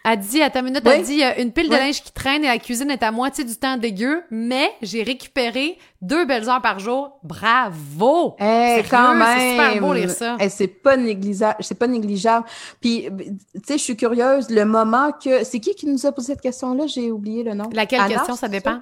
[0.06, 0.92] Elle dit, à ta minute, Oui.
[0.96, 3.42] elle dit, euh, une pile de linge qui traîne et la cuisine est à moitié
[3.42, 7.18] du temps dégueu, mais j'ai récupéré deux belles heures par jour.
[7.22, 8.36] Bravo!
[8.38, 9.38] Eh, Sérieux, quand même.
[9.38, 10.36] C'est super beau lire ça.
[10.40, 11.56] Eh, c'est pas négligeable.
[11.60, 12.44] C'est pas négligeable.
[12.80, 14.50] Puis, tu sais, je suis curieuse.
[14.50, 15.42] Le moment que.
[15.44, 16.86] C'est qui qui nous a posé cette question-là?
[16.86, 17.70] J'ai oublié le nom.
[17.72, 18.80] Laquelle Anna, question, ça dépend?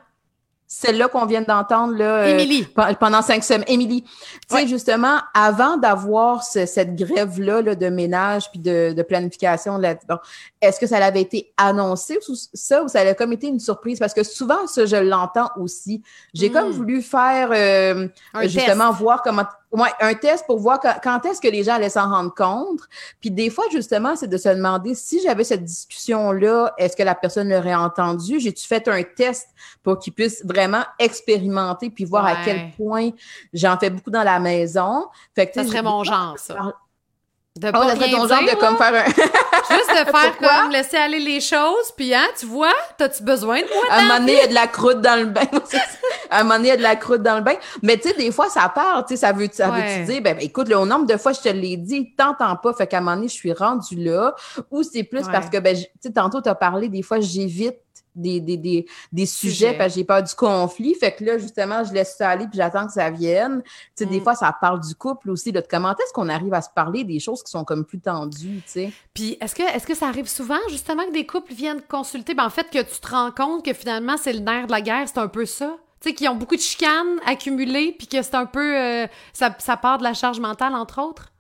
[0.75, 2.23] Celle-là qu'on vient d'entendre, là.
[2.23, 2.63] euh, Émilie.
[2.65, 3.65] pe- pendant cinq semaines.
[3.67, 4.11] Émilie, tu
[4.49, 4.67] sais, Ouais.
[4.67, 10.17] justement, avant d'avoir ce- cette grève-là là, de ménage puis de, de planification, là, bon,
[10.63, 13.99] est-ce que ça avait été annoncé ou ça, ou ça a comme été une surprise?
[13.99, 16.03] Parce que souvent, ça, je l'entends aussi.
[16.33, 16.53] J'ai Mm.
[16.55, 18.09] comme voulu faire, euh,
[18.45, 19.01] justement, test.
[19.03, 19.45] voir comment...
[19.73, 22.81] Ouais, un test pour voir quand, quand est-ce que les gens allaient s'en rendre compte.
[23.21, 27.15] Puis des fois, justement, c'est de se demander si j'avais cette discussion-là, est-ce que la
[27.15, 28.39] personne l'aurait entendu?
[28.39, 29.49] J'ai-tu fait un test
[29.83, 33.11] pour qu'ils puissent vraiment expérimenter puis voir à quel point
[33.55, 35.07] j'en fais beaucoup dans la maison?
[35.35, 36.75] Fait que, Ça serait mon genre, ça.
[37.59, 39.05] De Oh, pas rien genre de comme faire un...
[39.77, 40.63] Juste de faire Pourquoi?
[40.63, 43.85] comme laisser aller les choses, puis hein, tu vois, t'as-tu besoin de moi?
[43.91, 45.43] À un moment donné, il y a de la croûte dans le bain.
[46.31, 47.53] À un moment donné, il y a de la croûte dans le bain.
[47.83, 49.05] Mais tu sais, des fois, ça part.
[49.05, 49.99] Tu sais, ça veut, ça Ouais.
[49.99, 52.73] veut dire, ben, ben, écoute, le nombre de fois, je te l'ai dit, t'entends pas.
[52.73, 54.35] Fait qu'à un moment donné, je suis rendue là.
[54.71, 55.31] Ou c'est plus Ouais.
[55.33, 57.77] parce que, ben, tu sais, tantôt, tu as parlé, des fois, j'évite
[58.15, 59.79] des, des, des, des sujets Sujet.
[59.79, 60.95] parce que j'ai peur du conflit.
[60.95, 63.63] Fait que là, justement, je laisse ça aller puis j'attends que ça vienne.
[63.65, 64.23] Tu sais, des Mm.
[64.23, 65.51] fois, ça parle du couple aussi.
[65.53, 68.63] Là, comment est-ce qu'on arrive à se parler des choses qui sont comme plus tendues,
[68.67, 68.93] tu sais?
[69.15, 72.35] Puis est-ce que est-ce que ça arrive souvent justement que des couples viennent consulter?
[72.35, 74.81] Ben en fait que tu te rends compte que finalement c'est le nerf de la
[74.81, 75.77] guerre, c'est un peu ça?
[76.01, 79.55] Tu sais qu'ils ont beaucoup de chicanes accumulées puis que c'est un peu euh, ça,
[79.59, 81.32] ça part de la charge mentale entre autres?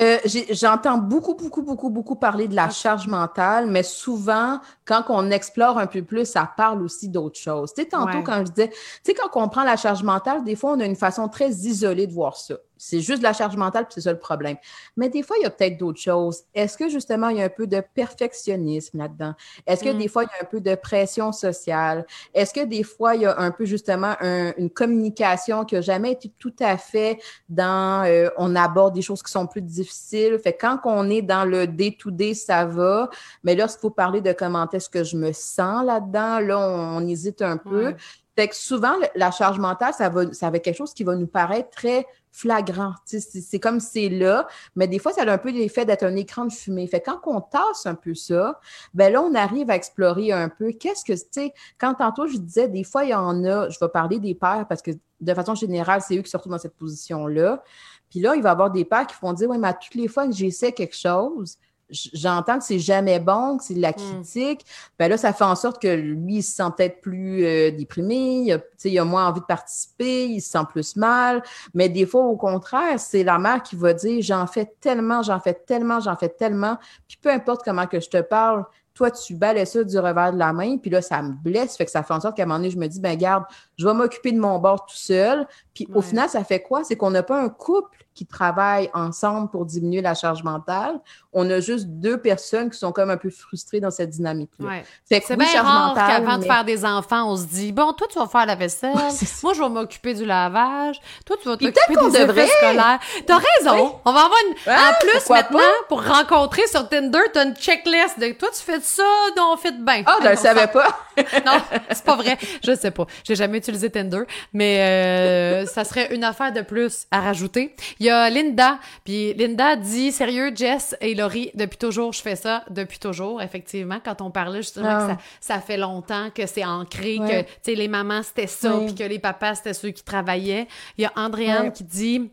[0.00, 0.18] Euh,
[0.50, 5.78] J'entends beaucoup, beaucoup, beaucoup, beaucoup parler de la charge mentale, mais souvent, quand on explore
[5.78, 7.74] un peu plus, ça parle aussi d'autres choses.
[7.74, 8.22] Tu sais, tantôt, Ouais.
[8.24, 10.86] quand je disais, tu sais, quand on prend la charge mentale, des fois, on a
[10.86, 12.54] une façon très isolée de voir ça.
[12.84, 14.56] C'est juste de la charge mentale, puis c'est ça le problème.
[14.96, 16.40] Mais des fois, il y a peut-être d'autres choses.
[16.52, 19.34] Est-ce que, justement, il y a un peu de perfectionnisme là-dedans?
[19.66, 19.98] Est-ce que Mm.
[19.98, 22.04] des fois, il y a un peu de pression sociale?
[22.34, 25.80] Est-ce que des fois, il y a un peu, justement, un- une communication qui n'a
[25.80, 30.38] jamais été tout à fait dans euh, on aborde des choses qui sont plus difficiles?
[30.42, 33.08] Fait que quand on est dans le day-to-day, ça va.
[33.44, 37.06] Mais lorsqu'il faut parler de comment est-ce que je me sens là-dedans, là, on, on
[37.06, 37.94] hésite un peu.
[38.34, 41.14] Fait que souvent, la charge mentale, ça va, ça va être quelque chose qui va
[41.16, 42.94] nous paraître très flagrant.
[43.04, 46.46] C'est comme c'est là, mais des fois, ça a un peu l'effet d'être un écran
[46.46, 46.86] de fumée.
[46.86, 48.58] Fait quand on tasse un peu ça,
[48.94, 52.38] ben là, on arrive à explorer un peu qu'est-ce que, tu sais, quand tantôt je
[52.38, 55.34] disais, des fois, il y en a, je vais parler des pères parce que de
[55.34, 57.62] façon générale, c'est eux qui se retrouvent dans cette position-là.
[58.10, 59.94] Puis là, il va y avoir des pères qui vont dire, oui, mais à toutes
[59.94, 61.58] les fois que j'essaie quelque chose,
[61.92, 64.64] j'entends que c'est jamais bon, que c'est de la critique.
[64.98, 68.16] Ben là, ça fait en sorte que lui, il se sent peut-être plus euh, déprimé,
[68.16, 71.42] il a, tu sais, il a moins envie de participer, il se sent plus mal.
[71.74, 75.40] Mais des fois, au contraire, c'est la mère qui va dire, j'en fais tellement, j'en
[75.40, 76.78] fais tellement, j'en fais tellement.
[77.06, 80.38] Puis peu importe comment que je te parle, toi, tu balais ça du revers de
[80.38, 82.46] la main, puis là, ça me blesse, fait que ça fait en sorte qu'à un
[82.46, 83.44] moment donné, je me dis, ben garde,
[83.82, 85.46] je vais m'occuper de mon bord tout seul.
[85.74, 86.84] Puis au final, ça fait quoi?
[86.84, 91.00] C'est qu'on n'a pas un couple qui travaille ensemble pour diminuer la charge mentale.
[91.32, 94.68] On a juste deux personnes qui sont comme un peu frustrées dans cette dynamique-là.
[94.68, 94.84] Ouais.
[95.06, 98.06] C'est oui, bien charge rare qu'avant de faire des enfants, on se dit bon, toi
[98.12, 99.08] tu vas faire la vaisselle, Ouais,
[99.42, 102.46] moi je vais m'occuper du lavage, toi tu vas t'occuper des devrait.
[102.48, 103.00] scolaires.
[103.26, 103.82] T'as raison.
[103.82, 103.90] Oui.
[104.04, 105.86] On va avoir une Ah, en plus pourquoi maintenant pas?
[105.88, 109.02] pour rencontrer sur Tinder, t'as une checklist de toi tu fais ça,
[109.38, 110.02] donc on fait de bien.
[110.04, 110.86] Ah, je le savais pas.
[111.44, 112.38] Non, c'est pas vrai.
[112.64, 113.04] Je sais pas.
[113.22, 117.74] J'ai jamais utilisé Tinder, mais euh, ça serait une affaire de plus à rajouter.
[118.00, 122.36] Il y a Linda, puis Linda dit sérieux, Jess et Laurie, depuis toujours, je fais
[122.36, 123.42] ça depuis toujours.
[123.42, 124.98] Effectivement, quand on parlait justement Ah.
[125.00, 127.28] que ça, ça fait longtemps que c'est ancré, Ouais.
[127.28, 130.66] que tu sais les mamans c'était ça, puis que les papas c'était ceux qui travaillaient.
[130.98, 131.72] Il y a Andréane Ouais.
[131.72, 132.30] qui dit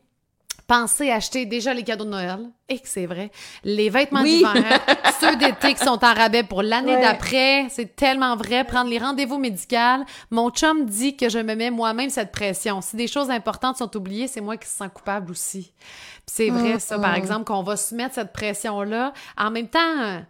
[0.69, 2.47] Pensez acheter déjà les cadeaux de Noël.
[2.69, 3.32] Et que c'est vrai.
[3.63, 4.38] Les vêtements Oui.
[4.38, 4.79] d'hiver,
[5.19, 7.01] ceux d'été qui sont en rabais pour l'année Ouais.
[7.01, 7.67] d'après.
[7.69, 8.63] C'est tellement vrai.
[8.63, 10.03] Prendre les rendez-vous médicaux.
[10.29, 12.82] Mon chum dit que je me mets moi-même cette pression.
[12.82, 15.73] Si des choses importantes sont oubliées, c'est moi qui se sens coupable aussi.
[15.73, 19.12] Puis c'est vrai, ça, par exemple, qu'on va se mettre cette pression-là.
[19.38, 20.21] En même temps,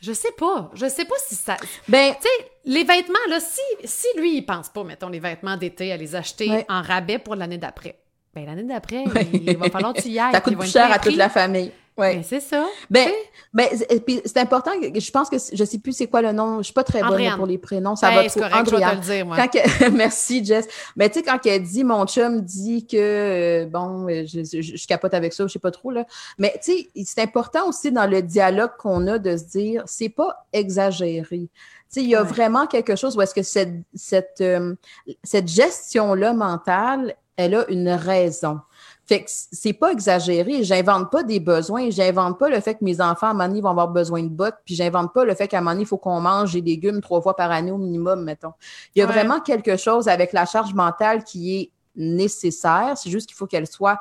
[0.00, 0.70] je sais pas.
[0.72, 1.58] Je sais pas si ça.
[1.88, 5.58] Ben, Tu sais, les vêtements, là, si, si lui, il pense pas, mettons, les vêtements
[5.58, 6.66] d'été, à les acheter Ouais.
[6.70, 7.98] en rabais pour l'année d'après,
[8.36, 9.26] ben l'année d'après, Ouais.
[9.32, 10.32] il va falloir que tu y ailles.
[10.32, 11.72] ça coûte plus cher à toute la famille.
[11.98, 12.22] Oui.
[12.22, 12.66] C'est ça.
[12.90, 13.08] Ben,
[13.54, 14.72] ben c'est important.
[14.82, 16.58] Je pense que je sais plus c'est quoi le nom.
[16.58, 17.96] Je suis pas très bonne pour les prénoms.
[17.96, 18.40] Ça va trop.
[18.40, 19.38] Correct, je vais te le dire, moi.
[19.92, 20.68] Merci, Jess.
[20.94, 24.86] Mais tu sais, quand elle dit, mon chum dit que, euh, bon, euh, je, je,
[24.86, 26.04] capote avec ça, je sais pas trop, là.
[26.36, 30.10] Mais tu sais, c'est important aussi dans le dialogue qu'on a de se dire, c'est
[30.10, 31.48] pas exagéré.
[31.48, 31.48] Tu
[31.88, 34.74] sais, il y a vraiment quelque chose où est-ce que cette, cette, euh,
[35.22, 38.60] cette gestion-là mentale, elle a une raison.
[39.06, 40.64] Fait que c'est pas exagéré.
[40.64, 41.90] J'invente pas des besoins.
[41.90, 44.28] J'invente pas le fait que mes enfants, à un moment donné, vont avoir besoin de
[44.28, 44.56] bottes.
[44.64, 47.00] Puis j'invente pas le fait qu'à un moment donné, il faut qu'on mange des légumes
[47.00, 48.52] trois fois par année au minimum, mettons.
[48.94, 52.94] Il y a vraiment quelque chose avec la charge mentale qui est nécessaire.
[52.96, 54.00] C'est juste qu'il faut qu'elle soit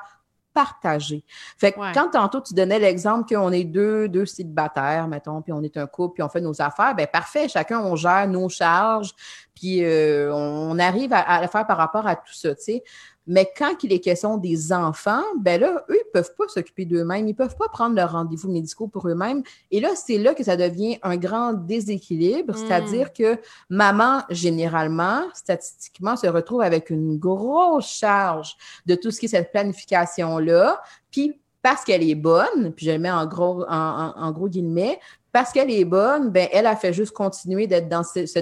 [0.55, 1.23] partagée.
[1.57, 5.61] Fait que quand tantôt tu donnais l'exemple qu'on est deux, deux célibataires, mettons, puis on
[5.61, 9.11] est un couple, puis on fait nos affaires, ben parfait, chacun on gère nos charges,
[9.53, 12.83] puis euh, on arrive à, à, le faire par rapport à tout ça, tu sais.
[13.27, 17.27] Mais quand il est question des enfants, ben là, eux, ils peuvent pas s'occuper d'eux-mêmes,
[17.27, 19.43] ils peuvent pas prendre leurs rendez-vous médicaux pour eux-mêmes.
[19.71, 22.57] Et là, c'est là que ça devient un grand déséquilibre, hmm.
[22.57, 23.37] c'est-à-dire que
[23.69, 29.51] maman, généralement, statistiquement, se retrouve avec une grosse charge de tout ce qui est cette
[29.51, 34.47] planification-là, puis parce qu'elle est bonne, puis je le mets en gros, en, en gros
[34.47, 34.99] guillemets,
[35.35, 38.39] parce qu'elle est bonne, ben elle a fait juste continuer d'être dans ce, ce,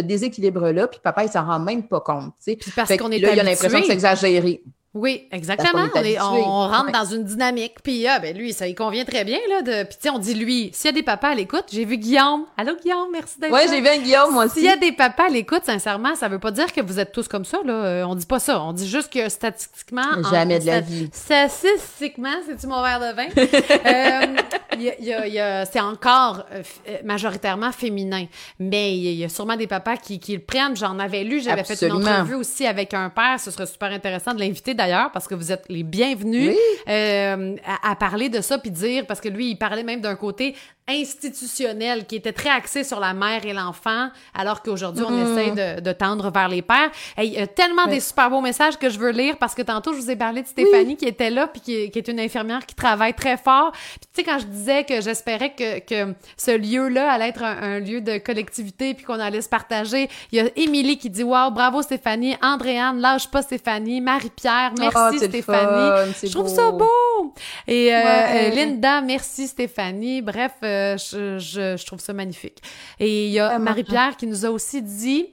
[0.00, 2.34] déséquilibre-là, puis papa, il s'en rend même pas compte.
[2.40, 4.62] Puis parce qu'on est là, il a l'impression que c'est exagéré.
[4.94, 5.86] Oui, exactement.
[5.94, 7.74] On, rentre dans une dynamique.
[7.82, 9.38] Puis, ah, ben lui, ça y convient très bien.
[9.48, 9.86] Là, de...
[9.86, 11.98] Puis, tu sais, on dit lui, s'il y a des papas à l'écoute, j'ai vu
[11.98, 12.46] Guillaume.
[12.56, 13.58] Allô, Guillaume, merci d'être là.
[13.62, 14.60] Oui, j'ai vu un Guillaume, moi aussi.
[14.60, 17.12] S'il y a des papas à l'écoute, sincèrement, ça veut pas dire que vous êtes
[17.12, 17.58] tous comme ça.
[17.64, 17.72] Là.
[17.72, 18.62] Euh, on dit pas ça.
[18.62, 20.22] On dit juste que statistiquement.
[20.30, 21.10] Jamais de la vie.
[21.12, 23.28] Statistiquement, c'est-tu mon verre de vin?
[23.36, 24.36] euh,
[24.80, 28.26] y a, y a, c'est encore euh, euh, majoritairement féminin.
[28.58, 30.76] Mais il y, a sûrement des papas qui, qui le prennent.
[30.76, 33.38] J'en avais lu, j'avais fait une entrevue aussi avec un père.
[33.38, 36.56] Ce serait super intéressant de l'inviter d'ailleurs parce que vous êtes les bienvenus
[36.88, 40.54] euh, à, parler de ça puis dire parce que lui il parlait même d'un côté
[40.88, 45.38] institutionnel qui était très axé sur la mère et l'enfant, alors qu'aujourd'hui, on mm-hmm.
[45.38, 46.90] essaie de, de, tendre vers les pères.
[47.18, 49.92] il y a tellement des super beaux messages que je veux lire parce que tantôt,
[49.92, 52.64] je vous ai parlé de Stéphanie qui était là puis qui, qui, est une infirmière
[52.64, 53.72] qui travaille très fort.
[53.72, 57.80] Puis tu sais, quand je disais que j'espérais que, que ce lieu-là allait être un,
[57.80, 61.50] lieu de collectivité puis qu'on allait se partager, il y a Émilie qui dit «Wow,
[61.50, 62.36] bravo Stéphanie!
[62.42, 64.00] Andréane, lâche pas Stéphanie!
[64.00, 66.12] Marie-Pierre, merci ah, Stéphanie!
[66.22, 67.34] Je trouve ça beau!
[67.66, 70.22] Et euh, euh, Linda, merci Stéphanie!
[70.22, 70.52] Bref...
[70.64, 72.62] Euh, je, trouve ça magnifique.
[72.98, 75.26] Et il y a Marie-Pierre qui nous a aussi dit,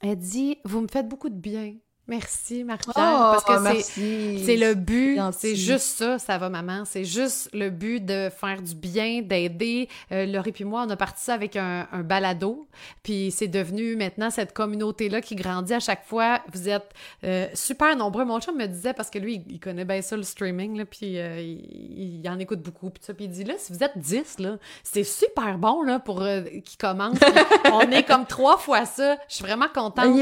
[0.00, 1.74] elle dit, vous me faites beaucoup de bien.
[2.10, 2.92] Merci, Marie-Pierre.
[2.96, 6.82] Oh, parce que c'est le but, c'est juste ça, ça va, maman.
[6.84, 9.88] C'est juste le but de faire du bien, d'aider.
[10.10, 12.66] Euh, Laurie puis moi, on a parti ça avec un, un balado,
[13.04, 16.40] puis c'est devenu maintenant cette communauté-là qui grandit à chaque fois.
[16.52, 16.90] Vous êtes
[17.22, 18.24] euh, super nombreux.
[18.24, 21.16] Mon chum me disait, parce que lui, il connaît bien ça, le streaming, là, puis
[21.16, 24.40] euh, il, en écoute beaucoup, puis ça, puis il dit, là, si vous êtes 10,
[24.40, 27.18] là, c'est super bon, là, pour euh, qui commence.
[27.72, 29.16] on est comme trois fois ça.
[29.28, 30.16] Je suis vraiment contente.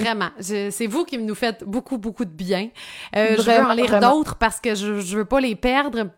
[0.00, 0.30] vraiment
[0.72, 2.70] c'est vous qui nous faites beaucoup, beaucoup de bien.
[3.16, 6.10] Euh, je veux en lire d'autres parce que je, je veux pas les perdre.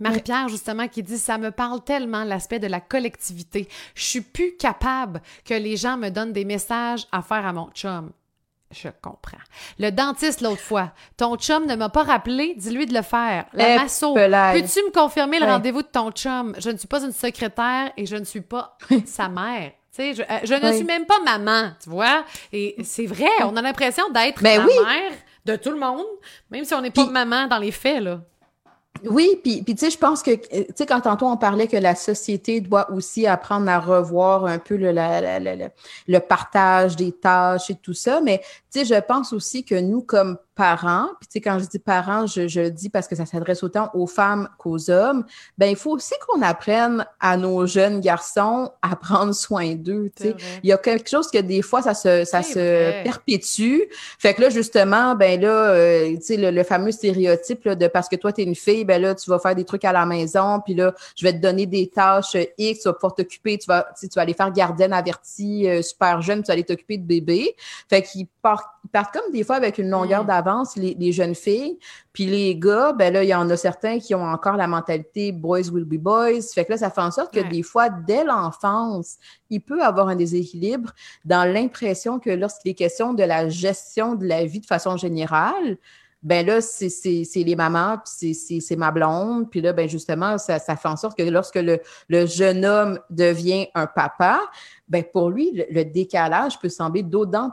[0.00, 3.68] Marie-Pierre, justement, qui dit Ça me parle tellement l'aspect de la collectivité.
[3.94, 7.70] Je suis plus capable que les gens me donnent des messages à faire à mon
[7.70, 8.10] chum.
[8.72, 9.38] Je comprends.
[9.78, 13.46] Le dentiste, l'autre fois, ton chum ne m'a pas rappelé, dis-lui de le faire.
[13.52, 16.54] La masso, peux-tu me confirmer le rendez-vous de ton chum?
[16.58, 18.76] Je ne suis pas une secrétaire et je ne suis pas
[19.06, 19.72] sa mère.
[19.94, 22.24] Sais, je, euh, je ne suis même pas maman, tu vois?
[22.52, 25.12] Et c'est vrai, on a l'impression d'être ben la mère
[25.44, 26.04] de tout le monde,
[26.50, 28.20] même si on n'est pas maman dans les faits, là.
[29.04, 31.76] Oui, puis, puis tu sais, je pense que, tu sais, quand tantôt on parlait que
[31.76, 37.70] la société doit aussi apprendre à revoir un peu le, la, le partage des tâches
[37.70, 38.40] et tout ça, mais
[38.74, 41.78] tu sais, je pense aussi que nous, comme parents, puis tu sais, quand je dis
[41.78, 45.24] parents, je, je le dis parce que ça s'adresse autant aux femmes qu'aux hommes,
[45.58, 50.24] ben il faut aussi qu'on apprenne à nos jeunes garçons à prendre soin d'eux, tu
[50.24, 50.36] sais.
[50.62, 53.82] Il y a quelque chose que des fois, ça se, ça se perpétue.
[54.18, 58.08] Fait que là, justement, ben là, euh, tu sais, le, fameux stéréotype là, de parce
[58.08, 60.06] que toi, tu es une fille, ben là, tu vas faire des trucs à la
[60.06, 63.66] maison, puis là, je vais te donner des tâches X, tu vas pouvoir t'occuper, tu
[63.66, 67.06] vas, tu vas aller faire gardienne avertie euh, super jeune, tu vas aller t'occuper de
[67.06, 67.54] bébé.
[67.88, 68.26] Fait qu'ils
[68.64, 70.26] partent, ils partent comme des fois avec une longueur mm.
[70.26, 71.78] d'avance les, jeunes filles.
[72.12, 75.32] Puis les gars, ben là, il y en a certains qui ont encore la mentalité
[75.32, 76.42] boys will be boys.
[76.54, 79.16] Fait que là, ça fait en sorte que des fois, dès l'enfance,
[79.50, 80.92] il peut avoir un déséquilibre
[81.24, 85.78] dans l'impression que lorsqu'il est question de la gestion de la vie de façon générale,
[86.24, 89.50] ben là, c'est les mamans, puis c'est ma blonde.
[89.50, 92.98] Puis là, ben justement, ça, ça fait en sorte que lorsque le, le jeune homme
[93.10, 94.40] devient un papa,
[94.86, 97.50] ben pour lui, le, décalage peut sembler d'autant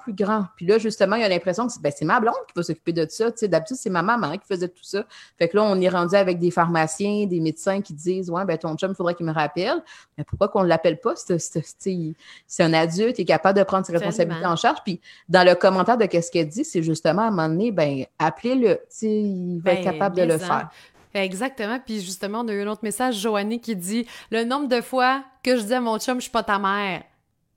[0.00, 0.46] plus grand.
[0.56, 3.06] Puis là, justement, il a l'impression que ben, c'est ma blonde qui va s'occuper de
[3.08, 3.30] ça.
[3.42, 5.04] D'habitude, c'est ma maman qui faisait tout ça.
[5.38, 8.58] Fait que là, on est rendu avec des pharmaciens, des médecins qui disent Ouais, ben
[8.58, 9.82] ton chum, il faudrait qu'il me rappelle.
[10.18, 11.14] Mais pourquoi qu'on ne l'appelle pas?
[11.14, 14.78] C'est un adulte, il est capable de prendre ses responsabilités en charge.
[14.84, 18.04] Puis dans le commentaire de qu'est-ce qu'elle dit, c'est justement à un moment donné, ben,
[18.18, 18.80] appelez-le.
[19.02, 20.68] Il va être ben, capable de le faire.
[21.14, 21.78] Exactement.
[21.84, 25.22] Puis justement, on a eu un autre message, Joanie, qui dit Le nombre de fois
[25.42, 27.02] que je dis à mon chum, je suis pas ta mère.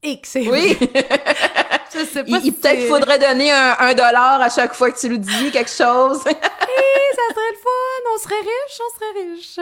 [0.04, 0.78] X, Oui!
[1.93, 5.19] je sais pas il, peut-être faudrait donner un, dollar à chaque fois que tu lui
[5.19, 6.19] dis quelque chose.
[7.15, 9.60] ça serait le fun, on serait riche, on serait riche.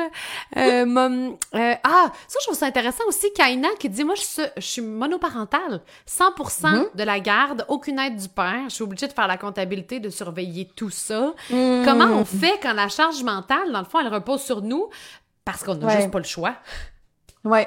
[0.58, 4.66] Euh, euh, ah, ça, je trouve ça intéressant aussi, Kaina qui dit, moi, je, je
[4.66, 6.96] suis monoparentale, 100% mm-hmm.
[6.96, 10.10] de la garde, aucune aide du père, je suis obligée de faire la comptabilité, de
[10.10, 11.34] surveiller tout ça.
[11.50, 11.84] Mm.
[11.86, 14.90] Comment on fait quand la charge mentale, dans le fond, elle repose sur nous,
[15.46, 16.56] parce qu'on n'a juste pas le choix?
[17.46, 17.60] Oui.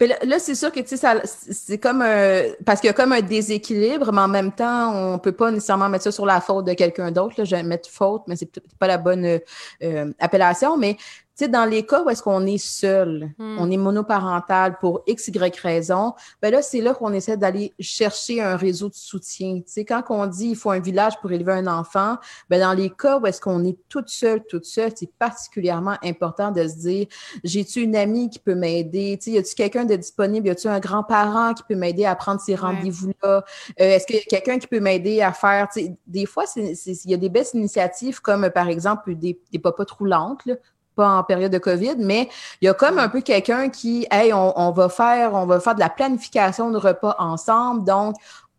[0.00, 3.22] Là, c'est sûr que tu sais, c'est comme un parce qu'il y a comme un
[3.22, 6.74] déséquilibre, mais en même temps, on peut pas nécessairement mettre ça sur la faute de
[6.74, 7.42] quelqu'un d'autre.
[7.42, 9.40] Je vais mettre faute, mais c'est peut-être pas la bonne
[9.82, 10.76] euh, appellation.
[10.76, 10.98] Mais
[11.44, 13.58] sais, dans les cas où est-ce qu'on est seul, hmm.
[13.58, 18.40] on est monoparental pour x, y raison, ben là, c'est là qu'on essaie d'aller chercher
[18.40, 19.56] un réseau de soutien.
[19.56, 22.16] Tu sais, quand on dit il faut un village pour élever un enfant,
[22.48, 26.50] ben dans les cas où est-ce qu'on est toute seule, toute seule, c'est particulièrement important
[26.50, 27.06] de se dire,
[27.44, 29.18] j'ai-tu une amie qui peut m'aider?
[29.20, 30.46] Tu sais, y a-tu quelqu'un de disponible?
[30.46, 33.14] Y a-tu un grand-parent qui peut m'aider à prendre ces rendez-vous-là?
[33.26, 33.42] Euh,
[33.78, 37.10] est-ce qu'il y a quelqu'un qui peut m'aider à faire, tu sais, des fois, il
[37.10, 40.54] y a des belles initiatives comme, par exemple, des, des papas roulantes, là,
[40.96, 42.28] pas en période de COVID, mais
[42.60, 45.74] il y a comme un peu quelqu'un qui, hey, on, va faire, on va faire
[45.74, 48.16] de la planification de repas ensemble, donc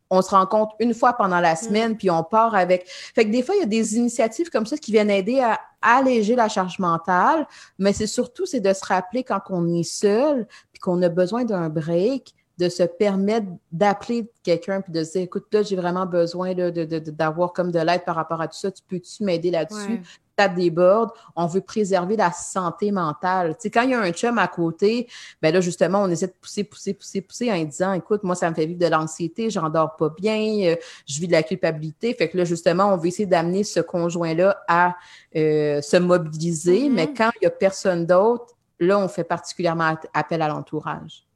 [0.10, 1.58] on se rencontre une fois pendant la mm.
[1.58, 2.88] semaine, puis on part avec.
[2.88, 5.60] Fait que des fois, il y a des initiatives comme ça qui viennent aider à
[5.82, 7.46] alléger la charge mentale,
[7.78, 11.44] mais c'est surtout c'est de se rappeler quand on est seul, puis qu'on a besoin
[11.44, 16.08] d'un break, de se permettre d'appeler quelqu'un puis de se dire écoute là j'ai vraiment
[16.08, 20.02] besoin d'avoir comme de l'aide par rapport à tout ça tu peux-tu m'aider là-dessus?
[20.38, 23.56] Ça déborde, on veut préserver la santé mentale.
[23.56, 25.08] Tu sais, quand il y a un chum à côté,
[25.42, 28.50] ben là, justement, on essaie de pousser, pousser, pousser, pousser en disant, écoute, moi, ça
[28.50, 30.76] me fait vivre de l'anxiété, j'en dors pas bien, euh,
[31.08, 32.14] je vis de la culpabilité.
[32.14, 34.96] Fait que là, justement, on veut essayer d'amener ce conjoint-là à
[35.36, 36.94] euh, se mobiliser, mm-hmm.
[36.94, 41.27] mais quand il y a personne d'autre, là, on fait particulièrement appel à l'entourage.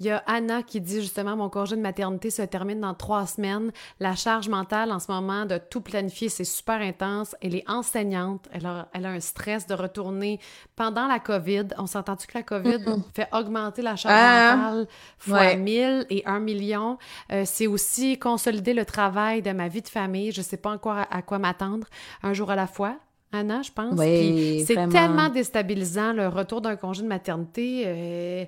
[0.00, 3.26] Il y a Anna qui dit justement mon congé de maternité se termine dans trois
[3.26, 3.72] semaines.
[4.00, 7.36] La charge mentale en ce moment de tout planifier, c'est super intense.
[7.40, 8.48] Elle est enseignante.
[8.52, 10.40] Elle a, elle a un stress de retourner
[10.76, 11.68] pendant la COVID.
[11.78, 12.78] On s'entend-tu que la COVID
[13.14, 14.86] fait augmenter la charge ah, mentale
[15.18, 16.98] fois 1000 et 1 million?
[17.32, 20.32] Euh, c'est aussi consolider le travail de ma vie de famille.
[20.32, 21.86] Je sais pas encore à quoi m'attendre
[22.22, 22.96] un jour à la fois.
[23.34, 23.94] Anna, je pense.
[23.98, 27.82] Oui, c'est tellement déstabilisant le retour d'un congé de maternité.
[27.86, 28.44] Euh,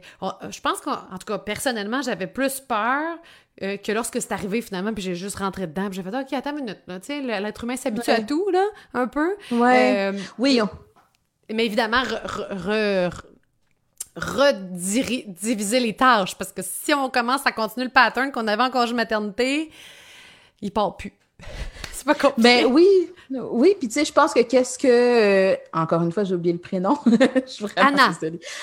[0.51, 3.19] je pense qu'en tout cas, personnellement, j'avais plus peur
[3.63, 6.33] euh, que lorsque c'est arrivé finalement, puis j'ai juste rentré dedans, puis j'ai fait OK,
[6.33, 9.35] attends une minute, tu sais, l'être humain s'habitue à tout, là, un peu.
[9.51, 10.13] Ouais.
[10.13, 10.61] Euh, oui.
[11.53, 12.03] Mais évidemment,
[14.17, 18.71] rediviser les tâches, parce que si on commence à continuer le pattern qu'on avait en
[18.71, 19.71] congé de maternité,
[20.61, 21.13] il part plus.
[22.07, 22.63] Pas compliqué.
[22.63, 22.87] Ben oui,
[23.31, 24.87] oui, puis tu sais, je pense que qu'est-ce que...
[24.87, 26.97] Euh, encore une fois, j'ai oublié le prénom.
[27.77, 28.11] Anna.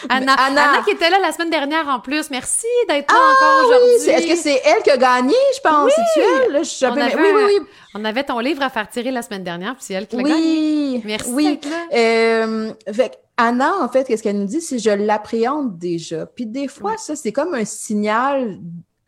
[0.10, 0.34] Anna.
[0.34, 0.82] Anna.
[0.86, 2.29] qui était là la semaine dernière en plus.
[2.29, 4.10] Merci d'être là ah encore aujourd'hui.
[4.10, 5.86] Est-ce que c'est elle qui a gagné, je pense?
[5.86, 6.03] Oui.
[6.13, 7.15] C'est elle?
[7.17, 7.67] oui, oui, oui.
[7.95, 10.23] On avait ton livre à faire tirer la semaine dernière, puis c'est elle qui l'a
[10.23, 10.29] oui.
[10.29, 11.01] gagné.
[11.06, 11.60] Merci oui.
[11.93, 14.62] Euh, fait, Anna, en fait, qu'est-ce qu'elle nous dit?
[14.62, 16.25] C'est je l'appréhende déjà.
[16.25, 18.60] Puis des fois, ça, c'est comme un signal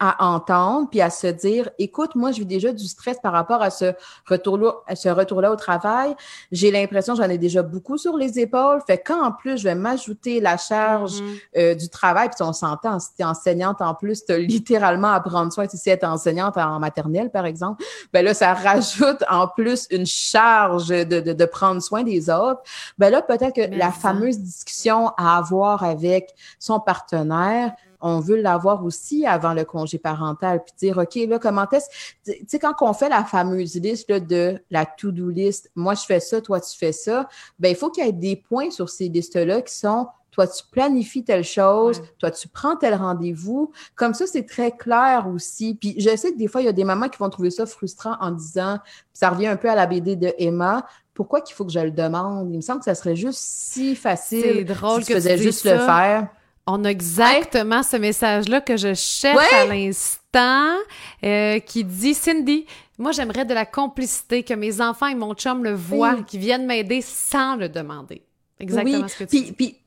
[0.10, 3.62] à entendre puis à se dire écoute moi je vis déjà du stress par rapport
[3.62, 3.94] à ce
[4.26, 6.15] retour là ce retour là au travail.
[6.52, 8.82] J'ai l'impression j'en ai déjà beaucoup sur les épaules.
[8.86, 11.39] Fait quand en plus je vais m'ajouter la charge mm-hmm.
[11.58, 12.30] euh, du travail.
[12.30, 15.68] Puis on s'entend si tu es enseignante en plus tu as littéralement à prendre soin.
[15.68, 20.06] Si tu es enseignante en maternelle par exemple ben là ça rajoute en plus une
[20.06, 22.62] charge de, de, de prendre soin des autres.
[22.98, 27.74] Ben là peut-être que la fameuse discussion à avoir avec son partenaire
[28.08, 31.88] on veut l'avoir aussi avant le congé parental, puis dire, OK, là, comment est-ce...
[32.24, 36.20] Tu sais, quand on fait la fameuse liste de la to-do list, moi, je fais
[36.20, 39.10] ça, toi, tu fais ça, ben il faut qu'il y ait des points sur ces
[39.10, 43.72] listes-là qui sont toi, tu planifies telle chose, toi, tu prends tel rendez-vous.
[43.96, 45.76] Comme ça, c'est très clair aussi.
[45.76, 47.65] Puis je sais que des fois, il y a des mamans qui vont trouver ça
[47.65, 48.80] frustrant en disant,
[49.13, 51.91] ça revient un peu à la BD de Emma, pourquoi qu'il faut que je le
[51.91, 52.52] demande?
[52.52, 54.65] Il me semble que ça serait juste si facile.
[54.65, 56.28] Drôle si que tu faisais juste le faire.
[56.67, 60.75] On a exactement ce message-là que je cherche à l'instant,
[61.23, 62.65] euh, qui dit Cindy,
[62.97, 66.65] moi j'aimerais de la complicité, que mes enfants et mon chum le voient, qu'ils viennent
[66.65, 68.23] m'aider sans le demander.
[68.60, 69.51] Exactement ce que tu dis.
[69.51, 69.78] Puis,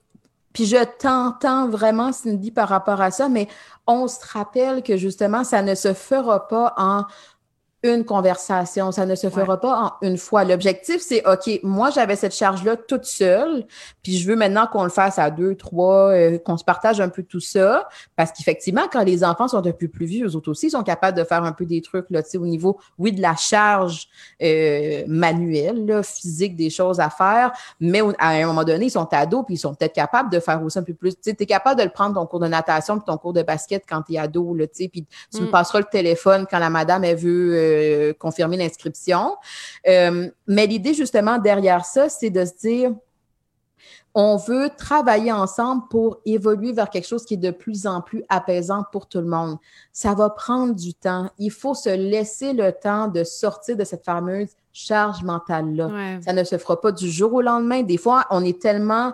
[0.53, 3.49] Puis je t'entends vraiment, Cindy, par rapport à ça, mais
[3.89, 7.05] on se rappelle que justement, ça ne se fera pas en
[7.83, 8.91] une conversation.
[8.91, 10.45] Ça ne se fera pas en une fois.
[10.45, 13.67] L'objectif, c'est OK, moi, j'avais cette charge-là toute seule,
[14.03, 17.09] puis je veux maintenant qu'on le fasse à deux, trois, euh, qu'on se partage un
[17.09, 17.89] peu tout ça.
[18.17, 20.83] Parce qu'effectivement, quand les enfants sont un peu plus vieux, eux autres aussi, ils sont
[20.83, 23.37] capables de faire un peu des trucs, là, tu sais, au niveau, oui, de la
[23.37, 24.09] charge
[24.43, 29.09] euh, manuelle, là, physique, des choses à faire, mais à un moment donné, ils sont
[29.13, 31.15] ados, puis ils sont peut-être capables de faire aussi un peu plus.
[31.15, 33.43] Tu sais, es capable de le prendre ton cours de natation puis ton cours de
[33.43, 35.51] basket quand tu es ado, là, tu sais, puis tu me mm.
[35.51, 39.37] passeras le téléphone quand la madame, elle veut euh, euh, confirmer l'inscription.
[39.87, 42.95] Euh, mais l'idée justement derrière ça, c'est de se dire,
[44.15, 48.25] on veut travailler ensemble pour évoluer vers quelque chose qui est de plus en plus
[48.29, 49.59] apaisant pour tout le monde.
[49.93, 51.31] Ça va prendre du temps.
[51.39, 56.21] Il faut se laisser le temps de sortir de cette fameuse charge mentale-là.
[56.23, 57.83] Ça ne se fera pas du jour au lendemain.
[57.83, 59.13] Des fois, on est tellement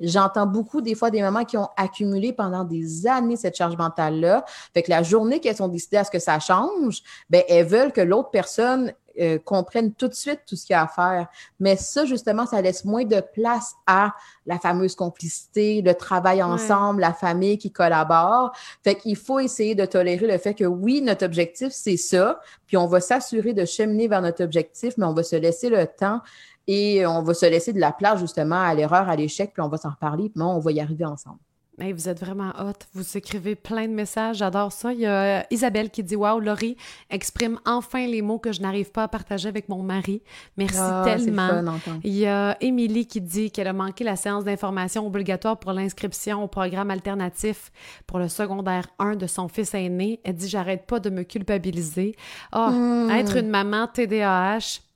[0.00, 4.44] J'entends beaucoup des fois des mamans qui ont accumulé pendant des années cette charge mentale-là.
[4.74, 7.92] Fait que la journée qu'elles sont décidées à ce que ça change, ben elles veulent
[7.92, 11.26] que l'autre personne euh, comprenne tout de suite tout ce qu'il y a à faire.
[11.58, 14.14] Mais ça, justement, ça laisse moins de place à
[14.46, 18.52] la fameuse complicité, le travail ensemble, la famille qui collabore.
[18.84, 22.76] Fait qu'il faut essayer de tolérer le fait que oui, notre objectif, c'est ça, puis
[22.76, 26.20] on va s'assurer de cheminer vers notre objectif, mais on va se laisser le temps
[26.68, 29.68] et on va se laisser de la place justement à l'erreur, à l'échec, puis on
[29.68, 31.38] va s'en reparler, puis on va y arriver ensemble.
[31.80, 32.72] Hey, vous êtes vraiment hot.
[32.92, 34.38] Vous écrivez plein de messages.
[34.38, 34.92] J'adore ça.
[34.92, 36.76] Il y a euh, Isabelle qui dit Waouh, Laurie
[37.08, 40.20] exprime enfin les mots que je n'arrive pas à partager avec mon mari.
[40.56, 41.62] Merci ah, tellement.
[42.02, 46.42] Il y a Émilie qui dit qu'elle a manqué la séance d'information obligatoire pour l'inscription
[46.42, 47.70] au programme alternatif
[48.08, 50.18] pour le secondaire 1 de son fils aîné.
[50.24, 52.16] Elle dit J'arrête pas de me culpabiliser.
[52.50, 53.10] Ah, hmm.
[53.10, 54.87] être une maman TDAH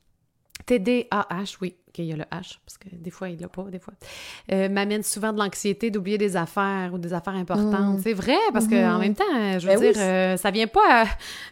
[0.67, 3.79] TDAH, oui, qu'il y a le H, parce que des fois, il l'a pas, des
[3.79, 3.95] fois,
[4.51, 7.99] euh, m'amène souvent de l'anxiété d'oublier des affaires ou des affaires importantes.
[7.99, 8.03] Mm.
[8.03, 9.01] C'est vrai, parce que en mm-hmm.
[9.01, 11.05] même temps, je veux ben dire, euh, ça vient pas,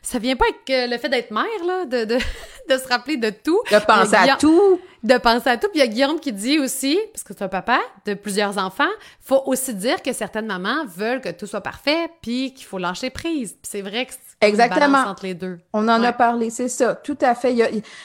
[0.03, 2.15] ça vient pas avec le fait d'être mère, là, de, de,
[2.69, 3.61] de, se rappeler de tout.
[3.71, 4.81] De penser à tout.
[5.03, 5.69] De penser à tout.
[5.69, 8.59] Puis il y a Guillaume qui dit aussi, parce que c'est un papa de plusieurs
[8.59, 8.85] enfants,
[9.21, 13.11] faut aussi dire que certaines mamans veulent que tout soit parfait, puis qu'il faut lâcher
[13.11, 13.57] prise.
[13.63, 14.13] c'est vrai que
[14.43, 14.99] Exactement.
[14.99, 15.59] entre les deux.
[15.73, 16.95] On en a parlé, c'est ça.
[16.95, 17.55] Tout à fait.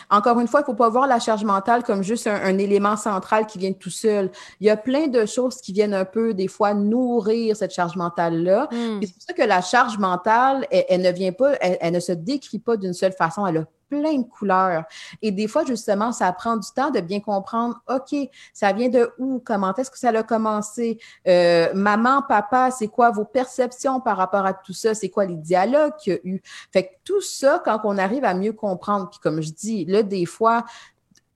[0.09, 3.45] encore une fois, il faut pas voir la charge mentale comme juste un, élément central
[3.45, 4.32] qui vient tout seul.
[4.59, 7.95] Il y a plein de choses qui viennent un peu, des fois, nourrir cette charge
[7.95, 8.67] mentale-là.
[8.71, 8.99] Hmm.
[9.01, 12.59] C'est pour ça que la charge mentale, elle, ne vient pas, elle, ne se décrit
[12.59, 13.45] pas d'une seule façon.
[13.45, 14.84] Elle a plein de couleurs.
[15.21, 18.15] Et des fois, justement, ça prend du temps de bien comprendre, OK,
[18.53, 19.41] ça vient de où?
[19.45, 20.99] Comment est-ce que ça a commencé?
[21.28, 24.93] Euh, maman, papa, c'est quoi vos perceptions par rapport à tout ça?
[24.93, 26.41] C'est quoi les dialogues qu'il y a eu?
[26.71, 30.03] Fait que tout ça, quand on arrive à mieux comprendre, puis comme je dis, là,
[30.03, 30.65] des fois,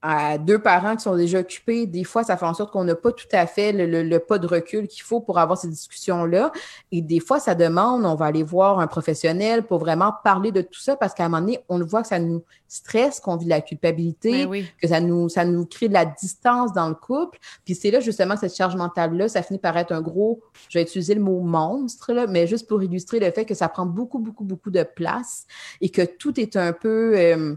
[0.02, 2.94] à deux parents qui sont déjà occupés, des fois, ça fait en sorte qu'on n'a
[2.94, 6.52] pas tout à fait le, pas de recul qu'il faut pour avoir ces discussions-là.
[6.90, 10.62] Et des fois, ça demande, on va aller voir un professionnel pour vraiment parler de
[10.62, 13.36] tout ça parce qu'à un moment donné, on le voit que ça nous stresse, qu'on
[13.36, 16.88] vit de la culpabilité, ben que ça nous, ça nous crée de la distance dans
[16.88, 17.38] le couple.
[17.66, 20.40] Puis c'est là, justement, cette charge mentale-là, ça finit par être un gros,
[20.70, 23.68] je vais utiliser le mot monstre, là, mais juste pour illustrer le fait que ça
[23.68, 25.46] prend beaucoup, beaucoup, beaucoup de place
[25.82, 27.18] et que tout est un peu...
[27.18, 27.56] Euh,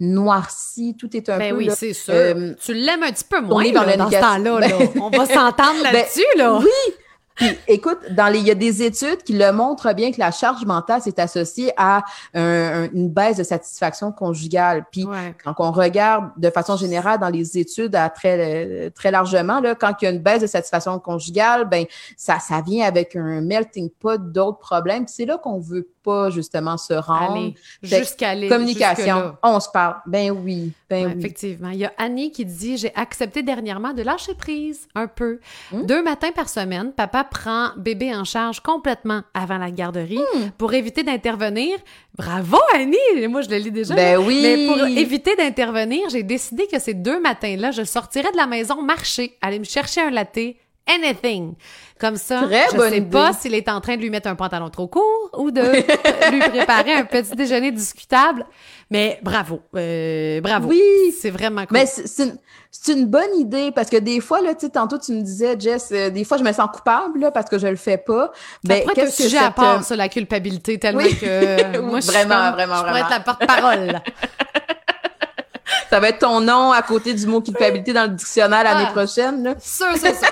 [0.00, 1.58] noirci, tout est un ben peu.
[1.58, 2.14] oui, c'est sûr.
[2.14, 4.60] Euh, tu l'aimes un petit peu moins dans, dans ce temps-là.
[4.60, 4.68] Là.
[5.00, 6.24] On va s'entendre ben là-dessus.
[6.36, 6.58] là.
[6.58, 10.30] Oui, écoute, dans les, il y a des études qui le montrent bien que la
[10.30, 12.02] charge mentale c'est associée à
[12.34, 14.84] une baisse de satisfaction conjugale.
[14.90, 15.06] Puis
[15.44, 19.94] quand on regarde de façon générale dans les études à très très largement là, quand
[20.00, 21.84] il y a une baisse de satisfaction conjugale, ben
[22.16, 25.06] ça ça vient avec un melting pot d'autres problèmes.
[25.06, 27.52] C'est là qu'on veut pas justement se rendre.
[27.82, 28.34] Jusqu'à.
[28.48, 29.36] Communication.
[29.42, 29.96] On se parle.
[30.06, 30.72] Ben oui.
[30.88, 31.14] Ben oui.
[31.18, 31.70] Effectivement.
[31.70, 35.40] Il y a Annie qui dit J'ai accepté dernièrement de lâcher prise un peu.
[35.72, 35.86] Hmm?
[35.86, 40.50] Deux matins par semaine, papa prend bébé en charge complètement avant la garderie hmm.
[40.58, 41.76] pour éviter d'intervenir.
[42.16, 43.28] Bravo, Annie!
[43.28, 43.94] Moi, je le lis déjà.
[43.94, 44.40] Ben oui.
[44.42, 48.82] Mais pour éviter d'intervenir, j'ai décidé que ces deux matins-là, je sortirais de la maison
[48.82, 50.38] marcher, aller me chercher un latte
[50.86, 51.54] anything.
[51.98, 54.70] Comme ça, je ne sais pas s'il est en train de lui mettre un pantalon
[54.70, 55.60] trop court ou de
[56.30, 58.46] lui préparer un petit déjeuner discutable.
[58.90, 60.68] Mais bravo, euh, bravo.
[60.68, 61.78] Oui, c'est vraiment cool.
[61.78, 65.20] Mais c'est une, bonne idée parce que des fois là, tu sais, tantôt tu me
[65.20, 67.98] disais, Jess, euh, des fois je me sens coupable là, parce que je le fais
[67.98, 68.32] pas.
[68.64, 72.52] Ben qu'est-ce que sujet à part sur la culpabilité tellement que moi je vraiment, suis
[72.54, 74.00] vraiment, je être la porte-parole.
[75.90, 78.92] ça va être ton nom à côté du mot culpabilité dans le dictionnaire l'année ah,
[78.92, 79.42] prochaine.
[79.42, 79.54] Là.
[79.60, 80.28] Sûr, c'est ça.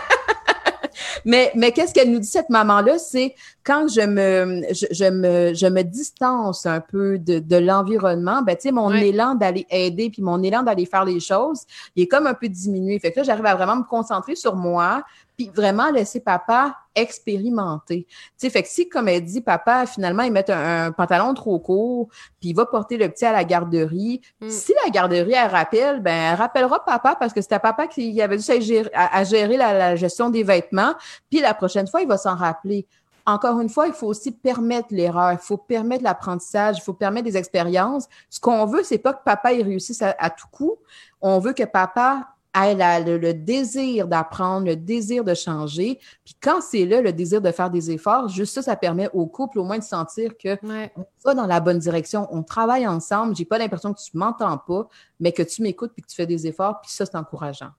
[1.24, 2.98] Mais mais qu'est-ce qu'elle nous dit, cette maman-là?
[2.98, 3.34] C'est
[3.64, 8.62] quand je me, je, me, je me distance un peu de, de l'environnement, ben, tu
[8.62, 11.62] sais, mon élan d'aller aider puis mon élan d'aller faire les choses,
[11.94, 12.98] il est comme un peu diminué.
[12.98, 15.02] Fait que là, j'arrive à vraiment me concentrer sur moi,
[15.36, 18.06] puis vraiment laisser papa expérimenter.
[18.08, 21.58] Tu sais, fait que si, comme elle dit, papa, finalement, il met un, pantalon trop
[21.58, 22.08] court,
[22.40, 24.48] puis il va porter le petit à la garderie, mm.
[24.48, 28.36] si la garderie, elle rappelle, ben, elle rappellera papa parce que c'était papa qui avait
[28.36, 30.94] dû gérer, à, gérer la, gestion des vêtements,
[31.30, 32.86] puis la prochaine fois, il va s'en rappeler.
[33.26, 37.26] Encore une fois, il faut aussi permettre l'erreur, il faut permettre l'apprentissage, il faut permettre
[37.26, 38.08] des expériences.
[38.30, 40.76] Ce qu'on veut, c'est pas que papa y réussisse à tout coup.
[41.20, 45.98] On veut que papa elle a le, désir d'apprendre, le désir de changer.
[46.24, 49.26] Puis quand c'est là, le désir de faire des efforts, juste ça, ça permet au
[49.26, 53.36] couple au moins de sentir que on va dans la bonne direction, on travaille ensemble.
[53.36, 54.88] J'ai pas l'impression que tu m'entends pas,
[55.20, 56.80] mais que tu m'écoutes puis que tu fais des efforts.
[56.80, 57.70] Puis ça, c'est encourageant.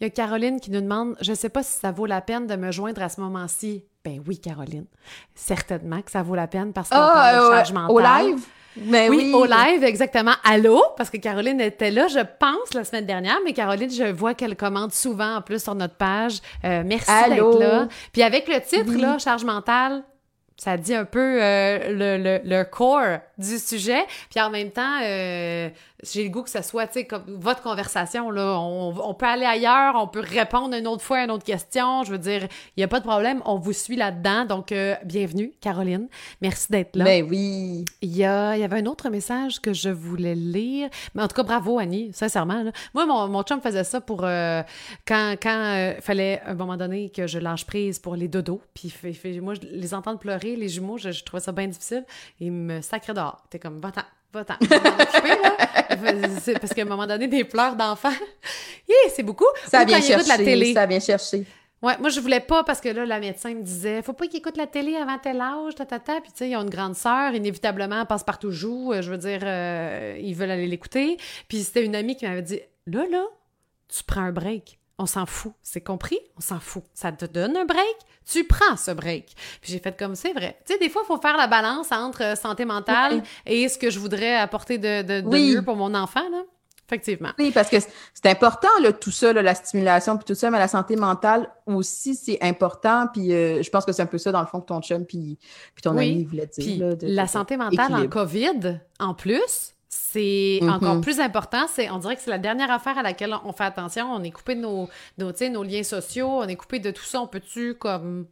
[0.00, 2.20] Il y a Caroline qui nous demande Je ne sais pas si ça vaut la
[2.20, 3.84] peine de me joindre à ce moment-ci.
[4.04, 4.86] Ben oui, Caroline.
[5.34, 7.94] Certainement que ça vaut la peine parce qu'on ah, parle de charge mentale.
[7.94, 8.46] Au live?
[8.76, 10.34] Oui, oui, au live, exactement.
[10.44, 14.34] Allô, parce que Caroline était là, je pense, la semaine dernière, mais Caroline, je vois
[14.34, 16.40] qu'elle commande souvent en plus sur notre page.
[16.64, 17.88] Euh, merci d'être là.
[18.12, 20.02] Puis avec le titre, là, charge mentale,
[20.56, 24.04] ça dit un peu euh, le, le, le, core du sujet.
[24.30, 25.70] Puis en même temps, euh,
[26.02, 29.26] j'ai le goût que ce soit, tu sais, comme votre conversation, là, on, on, peut
[29.26, 32.02] aller ailleurs, on peut répondre une autre fois à une autre question.
[32.04, 32.42] Je veux dire,
[32.76, 34.44] il n'y a pas de problème, on vous suit là-dedans.
[34.44, 36.08] Donc, euh, bienvenue, Caroline.
[36.40, 37.04] Merci d'être là.
[37.04, 37.84] Ben oui.
[38.02, 40.88] Il y, a, il y avait un autre message que je voulais lire.
[41.14, 42.62] Mais en tout cas, bravo, Annie, sincèrement.
[42.62, 42.72] Là.
[42.94, 44.62] Moi, mon, mon chum faisait ça pour euh,
[45.06, 48.60] quand il quand, fallait, à un moment donné, que je lâche prise pour les dodos.
[48.74, 48.92] Puis
[49.40, 52.04] moi, je les entendre pleurer, les jumeaux, je, je trouvais ça bien difficile.
[52.40, 53.27] Il me sacrait dehors.
[53.50, 54.02] T'es comme, va-t'en
[54.32, 54.54] va-t'en.
[56.60, 58.10] Parce qu'à un moment donné, des pleurs d'enfants,
[58.88, 59.46] yeah, c'est beaucoup.
[59.66, 60.28] Ça vient chercher.
[60.28, 60.74] La télé.
[60.74, 61.46] Ça vient chercher.
[61.80, 64.40] Ouais, moi je voulais pas parce que là la médecin me disait faut pas qu'il
[64.40, 66.20] écoute la télé avant tel âge, ta ta ta.
[66.20, 68.92] Puis tu sais ils ont une grande sœur, inévitablement passe partout joue.
[69.00, 71.18] Je veux dire euh, ils veulent aller l'écouter.
[71.46, 72.58] Puis c'était une amie qui m'avait dit
[72.88, 73.24] là là
[73.86, 74.80] tu prends un break.
[74.98, 75.52] On s'en fout.
[75.62, 76.18] C'est compris?
[76.36, 76.82] On s'en fout.
[76.92, 77.96] Ça te donne un break?
[78.30, 79.34] Tu prends ce break.
[79.60, 80.58] Puis j'ai fait comme c'est vrai.
[80.66, 83.78] Tu sais, des fois, il faut faire la balance entre euh, santé mentale et ce
[83.78, 86.42] que je voudrais apporter de, de, mieux pour mon enfant, là.
[86.88, 87.30] Effectivement.
[87.38, 90.68] Oui, parce que c'est important, là, tout ça, la stimulation, puis tout ça, mais la
[90.68, 93.08] santé mentale aussi, c'est important.
[93.12, 95.04] Puis euh, je pense que c'est un peu ça, dans le fond, que ton chum
[95.04, 95.38] puis,
[95.74, 96.96] puis ton ami voulait dire.
[97.02, 101.00] la santé mentale en COVID, en plus, c'est encore mm-hmm.
[101.00, 101.66] plus important.
[101.66, 104.12] C'est, on dirait que c'est la dernière affaire à laquelle on fait attention.
[104.12, 107.20] On est coupé de nos, nos, nos liens sociaux, on est coupé de tout ça.
[107.20, 108.26] On peut-tu, comme.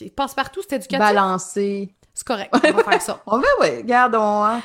[0.00, 0.98] Il passe partout, c'est éducatif.
[0.98, 1.94] Balancer.
[2.14, 3.22] C'est correct, on va faire ça.
[3.26, 4.44] on va, oui, gardons.
[4.44, 4.60] Hein.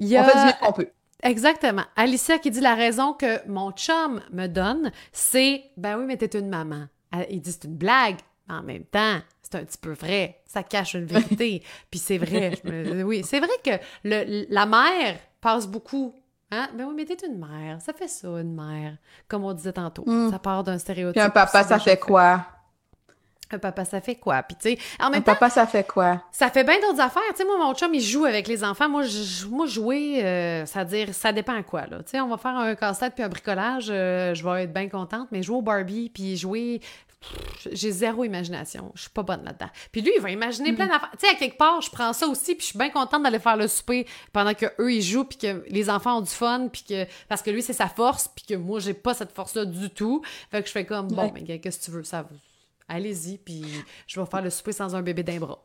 [0.00, 0.90] On fait du mieux qu'on peut.
[1.22, 1.84] Exactement.
[1.96, 6.38] Alicia qui dit la raison que mon chum me donne, c'est ben oui, mais t'es
[6.38, 6.86] une maman.
[7.30, 8.18] Il dit c'est une blague.
[8.50, 9.18] En même temps,
[9.50, 10.40] c'est un petit peu vrai.
[10.46, 11.62] Ça cache une vérité.
[11.90, 12.60] Puis c'est vrai.
[13.04, 13.70] Oui, c'est vrai que
[14.04, 16.14] le, la mère passe beaucoup.
[16.50, 16.68] Hein?
[16.74, 17.80] Ben oui, mais t'es une mère.
[17.80, 18.96] Ça fait ça, une mère.
[19.26, 20.04] Comme on disait tantôt.
[20.06, 20.30] Hmm.
[20.30, 21.14] Ça part d'un stéréotype.
[21.14, 22.44] Puis un papa, ça fait quoi?
[23.50, 24.42] Un papa, ça fait quoi?
[24.42, 26.22] Puis, tu sais, en même un papa, ça fait quoi?
[26.30, 27.22] Ça fait bien d'autres affaires.
[27.30, 28.90] Tu sais, moi, mon chum, il joue avec les enfants.
[28.90, 31.98] Moi, je, moi jouer, euh, ça veut dire, ça dépend à quoi, là.
[32.02, 34.90] Tu sais, on va faire un casse-tête puis un bricolage, euh, je vais être bien
[34.90, 36.82] contente, mais jouer au Barbie puis jouer
[37.72, 38.92] j'ai zéro imagination.
[38.94, 39.70] Je suis pas bonne là-dedans.
[39.90, 40.90] Puis lui, il va imaginer plein mm.
[40.90, 41.10] d'affaires.
[41.18, 43.38] Tu sais, à quelque part, je prends ça aussi, puis je suis bien contente d'aller
[43.38, 46.68] faire le souper pendant que eux ils jouent, puis que les enfants ont du fun,
[46.72, 49.64] puis que parce que lui c'est sa force, puis que moi j'ai pas cette force-là
[49.64, 50.22] du tout.
[50.50, 52.26] Fait que je fais comme bon, mais qu'est-ce que tu veux, ça
[52.88, 53.64] allez-y, puis
[54.06, 55.64] je vais faire le souper sans un bébé d'un bras.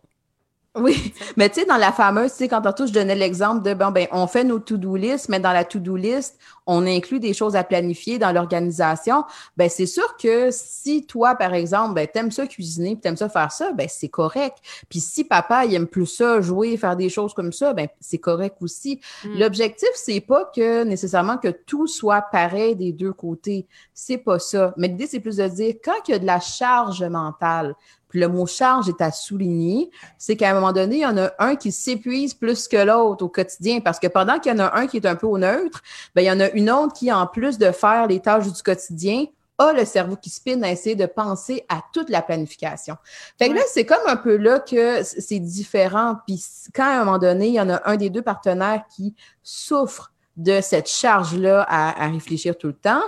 [0.75, 3.75] Oui, mais tu sais, dans la fameuse, tu sais, quand tantôt je donnais l'exemple de,
[3.75, 7.35] bon, ben, on fait nos to-do list, mais dans la to-do list, on inclut des
[7.35, 9.23] choses à planifier dans l'organisation.
[9.55, 13.29] Ben, c'est sûr que si toi, par exemple, ben, t'aimes ça cuisiner, puis t'aimes ça
[13.29, 14.57] faire ça, ben, c'est correct.
[14.89, 18.17] Puis si papa, il aime plus ça, jouer, faire des choses comme ça, ben, c'est
[18.17, 18.99] correct aussi.
[19.23, 19.37] Hmm.
[19.37, 23.67] L'objectif, c'est pas que nécessairement que tout soit pareil des deux côtés.
[23.93, 24.73] C'est pas ça.
[24.77, 27.75] Mais l'idée, c'est plus de dire, quand il y a de la charge mentale,
[28.13, 31.31] le mot charge est à souligner, c'est qu'à un moment donné, il y en a
[31.39, 34.77] un qui s'épuise plus que l'autre au quotidien parce que pendant qu'il y en a
[34.77, 35.81] un qui est un peu au neutre,
[36.15, 38.63] ben, il y en a une autre qui, en plus de faire les tâches du
[38.63, 39.25] quotidien,
[39.57, 42.97] a le cerveau qui spinne à essayer de penser à toute la planification.
[43.37, 46.17] Fait que là, c'est comme un peu là que c'est différent.
[46.25, 46.43] Puis
[46.73, 50.12] quand à un moment donné, il y en a un des deux partenaires qui souffre
[50.35, 53.03] de cette charge-là à, réfléchir tout le temps,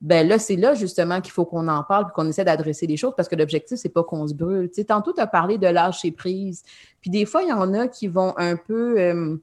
[0.00, 2.96] ben là, c'est là justement qu'il faut qu'on en parle et qu'on essaie d'adresser les
[2.96, 4.68] choses parce que l'objectif, c'est pas qu'on se brûle.
[4.68, 6.62] Tu sais, tantôt, tu as parlé de lâcher prise.
[7.00, 9.36] Puis des fois, il y en a qui vont un peu euh,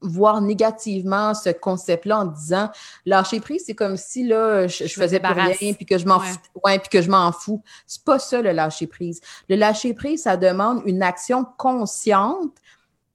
[0.00, 2.70] voir négativement ce concept-là en disant
[3.06, 6.38] lâcher prise, c'est comme si là, je, faisais pas rien puis que je m'en fous.
[6.64, 7.62] Ouais, puis que je m'en fous.
[7.86, 9.20] C'est pas ça le lâcher prise.
[9.48, 12.52] Le lâcher prise, ça demande une action consciente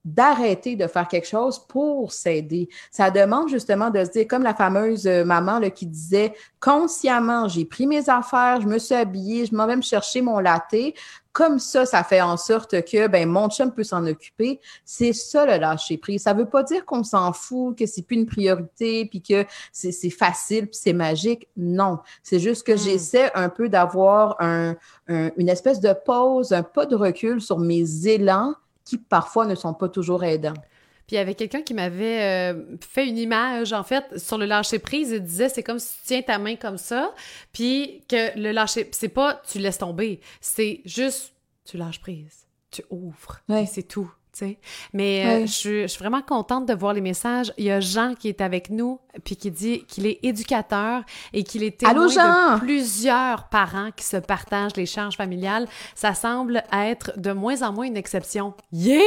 [0.06, 2.68] d'arrêter de faire quelque chose pour s'aider.
[2.92, 7.48] Ça demande justement de se dire, comme la fameuse euh, maman là, qui disait, consciemment,
[7.48, 10.76] j'ai pris mes affaires, je me suis habillée, je m'en vais me chercher mon latte.
[11.32, 14.60] Comme ça, ça fait en sorte que ben, mon chum peut s'en occuper.
[14.86, 16.22] C'est ça le lâcher prise.
[16.24, 20.12] Ça veut pas dire qu'on s'en fout, que c'est plus une priorité, puis que c'est
[20.12, 21.48] facile, puis c'est magique.
[21.58, 22.00] Non.
[22.22, 22.78] C'est juste que hmm.
[22.78, 24.76] j'essaie un peu d'avoir un,
[25.08, 28.54] une espèce de pause, un pas de recul sur mes élans
[28.86, 30.54] qui parfois ne sont pas toujours aidants.
[31.08, 34.46] Puis il y avait quelqu'un qui m'avait euh, fait une image, en fait, sur le
[34.46, 35.12] lâcher prise.
[35.12, 37.14] Il disait c'est comme si tu tiens ta main comme ça,
[37.52, 41.34] puis que le lâcher, c'est pas tu laisses tomber, c'est juste
[41.66, 43.66] tu lâches prise, tu ouvres, ouais.
[43.66, 44.12] c'est tout.
[44.94, 47.54] Mais euh, je, suis vraiment contente de voir les messages.
[47.58, 51.04] Il y a Jean qui est avec nous, puis qui dit qu'il est éducateur
[51.34, 55.68] et qu'il est témoin de plusieurs parents qui se partagent les charges familiales.
[55.96, 58.54] Ça semble être de moins en moins une exception.
[58.72, 59.00] Yeah!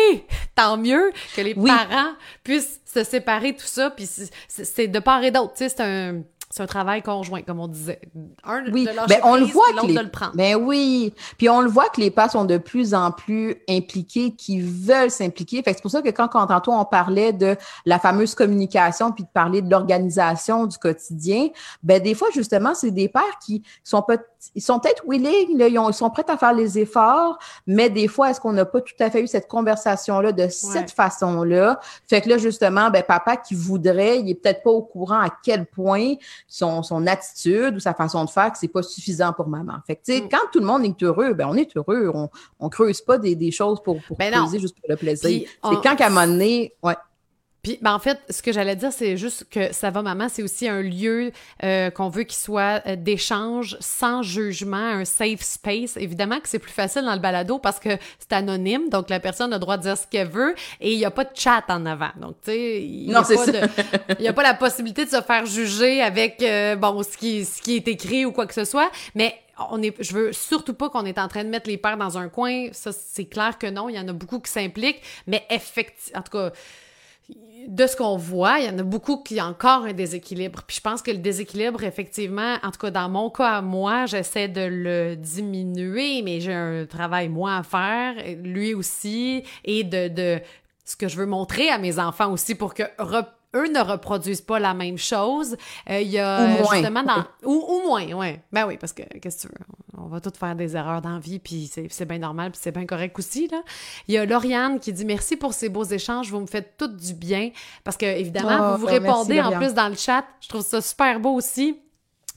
[0.54, 2.12] Tant mieux que les parents
[2.44, 4.08] puissent se séparer tout ça, puis
[4.48, 5.52] c'est de part et d'autre.
[5.56, 6.22] C'est un
[6.56, 8.00] c'est un travail conjoint, comme on disait.
[8.42, 9.92] Un oui, de ben, on le voit que les...
[9.92, 10.32] de le prendre.
[10.34, 14.30] Ben oui, puis on le voit que les pas sont de plus en plus impliqués,
[14.30, 15.62] qui veulent s'impliquer.
[15.62, 19.24] Fait c'est pour ça que quand, quand tantôt on parlait de la fameuse communication, puis
[19.24, 21.48] de parler de l'organisation du quotidien,
[21.82, 24.16] ben des fois justement c'est des pères qui sont pas,
[24.54, 28.30] ils sont peut-être willing, là, ils, sont prêts à faire les efforts, mais des fois
[28.30, 31.80] est-ce qu'on n'a pas tout à fait eu cette conversation là de cette façon-là?
[32.08, 35.28] Fait que là justement, ben papa qui voudrait, il est peut-être pas au courant à
[35.42, 36.14] quel point
[36.48, 39.74] son, son attitude ou sa façon de faire que c'est pas suffisant pour maman.
[39.86, 40.28] Fait que, tu sais, mm.
[40.30, 42.10] quand tout le monde est heureux, ben on est heureux.
[42.14, 42.28] On,
[42.60, 45.48] on creuse pas des, des choses pour, pour ben juste pour le plaisir.
[45.48, 46.94] C'est quand qu'à un moment donné, ouais.
[47.66, 50.44] Puis, ben en fait, ce que j'allais dire, c'est juste que Ça va maman, c'est
[50.44, 51.32] aussi un lieu
[51.64, 55.96] euh, qu'on veut qu'il soit euh, d'échange sans jugement, un safe space.
[55.96, 57.88] Évidemment que c'est plus facile dans le balado parce que
[58.20, 60.98] c'est anonyme, donc la personne a le droit de dire ce qu'elle veut et il
[60.98, 62.12] n'y a pas de chat en avant.
[62.20, 63.18] Donc, tu sais, il n'y a,
[64.30, 67.74] a, pas la possibilité de se faire juger avec, euh, bon, ce qui, ce qui
[67.74, 69.34] est écrit ou quoi que ce soit, mais
[69.70, 72.16] on est, je veux surtout pas qu'on est en train de mettre les pères dans
[72.16, 72.68] un coin.
[72.70, 73.88] Ça, c'est clair que non.
[73.88, 76.52] Il y en a beaucoup qui s'impliquent, mais effectivement, en tout cas,
[77.66, 80.62] de ce qu'on voit, il y en a beaucoup qui ont encore un déséquilibre.
[80.66, 84.06] Puis je pense que le déséquilibre, effectivement, en tout cas dans mon cas à moi,
[84.06, 90.08] j'essaie de le diminuer, mais j'ai un travail moins à faire, lui aussi, et de,
[90.08, 90.40] de
[90.84, 92.84] ce que je veux montrer à mes enfants aussi pour que
[93.54, 95.56] eux ne reproduisent pas la même chose.
[95.90, 96.74] Euh, il y a ou moins.
[96.74, 98.40] justement dans ou, ou moins, ouais.
[98.52, 99.66] Ben oui, parce que qu'est-ce que tu veux,
[99.98, 102.72] on va tous faire des erreurs dans la vie, puis c'est bien normal, puis c'est
[102.72, 103.62] bien correct aussi là.
[104.08, 106.88] Il y a Lauriane qui dit merci pour ces beaux échanges, vous me faites tout
[106.88, 107.50] du bien
[107.84, 110.24] parce que évidemment oh, vous vous ben, répondez en plus dans le chat.
[110.40, 111.80] Je trouve ça super beau aussi.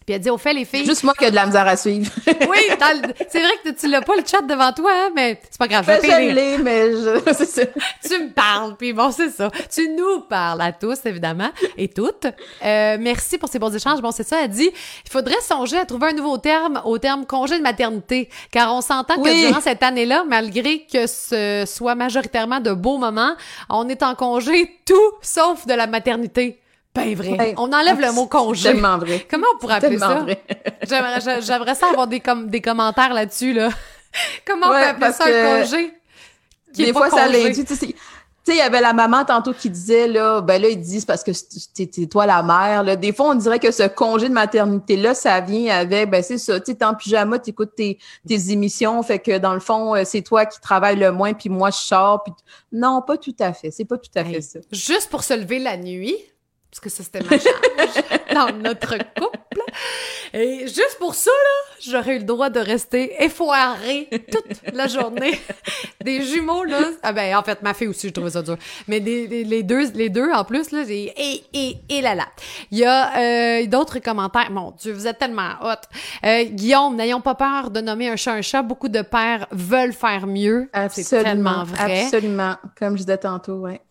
[0.10, 0.88] Puis elle dit, au fait, les filles.
[0.88, 2.12] Juste moi qui ai de la misère à suivre.
[2.26, 2.58] oui,
[3.30, 5.86] c'est vrai que tu l'as pas le chat devant toi, hein, mais c'est pas grave.
[5.86, 7.22] Je, l'ai, mais je...
[7.34, 7.62] c'est ça.
[8.04, 9.52] tu me parles, puis bon, c'est ça.
[9.72, 12.26] Tu nous parles à tous, évidemment, et toutes.
[12.26, 14.02] Euh, merci pour ces bons échanges.
[14.02, 14.72] Bon, c'est ça, elle dit,
[15.06, 18.82] il faudrait songer à trouver un nouveau terme au terme congé de maternité, car on
[18.82, 23.36] s'entend que durant cette année-là, malgré que ce soit majoritairement de beaux moments,
[23.70, 26.60] on est en congé tout sauf de la maternité.
[27.06, 27.54] Ben vrai.
[27.58, 28.72] on enlève le mot congé.
[28.72, 29.26] Tellement vrai.
[29.32, 30.26] Comment on pourrait appeler ça?
[30.88, 33.70] J'aimerais, j'aimerais ça avoir des, des commentaires là-dessus, là.
[34.46, 35.94] Comment on peut appeler ça un congé?
[36.76, 37.66] des fois, ça l'induit.
[37.66, 37.96] Tu sais,
[38.48, 41.32] il y avait la maman tantôt qui disait, là, ben là, ils disent parce que
[41.34, 42.84] c'est toi la mère.
[42.84, 42.96] Là.
[42.96, 46.60] Des fois, on dirait que ce congé de maternité-là, ça vient avec, ben c'est ça,
[46.60, 50.04] tu es en pyjama, tu écoutes tes, tes émissions, fait que dans le fond, euh,
[50.06, 52.24] c'est toi qui travailles le moins, puis moi, je sors.
[52.24, 52.34] Puis...
[52.72, 53.72] Non, pas tout à fait.
[53.72, 54.60] C'est pas tout à fait ça.
[54.72, 56.16] Juste pour se lever la nuit,
[56.72, 59.62] parce que ça, c'était ma charge dans notre couple.
[60.34, 65.40] Et juste pour ça, là, j'aurais eu le droit de rester effoirée toute la journée.
[66.04, 66.80] Des jumeaux, là.
[67.02, 68.58] Ah ben, en fait, ma fille aussi, je trouvais ça dur.
[68.88, 72.28] Mais les, deux, les deux, en plus, là, j'ai et, et, et là là.
[72.70, 74.52] Il y a euh, d'autres commentaires.
[74.52, 75.74] Mon Dieu, vous êtes tellement hot.
[76.24, 78.62] Euh, Guillaume, n'ayons pas peur de nommer un chat un chat.
[78.62, 80.70] Beaucoup de pères veulent faire mieux.
[80.92, 82.04] C'est tellement vrai.
[82.04, 82.56] Absolument.
[82.78, 83.82] Comme je disais tantôt, ouais.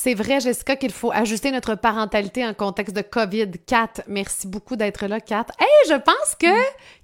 [0.00, 3.50] C'est vrai, Jessica, qu'il faut ajuster notre parentalité en contexte de COVID.
[3.66, 5.46] Kat, merci beaucoup d'être là, Kat.
[5.58, 6.46] Hey, je pense que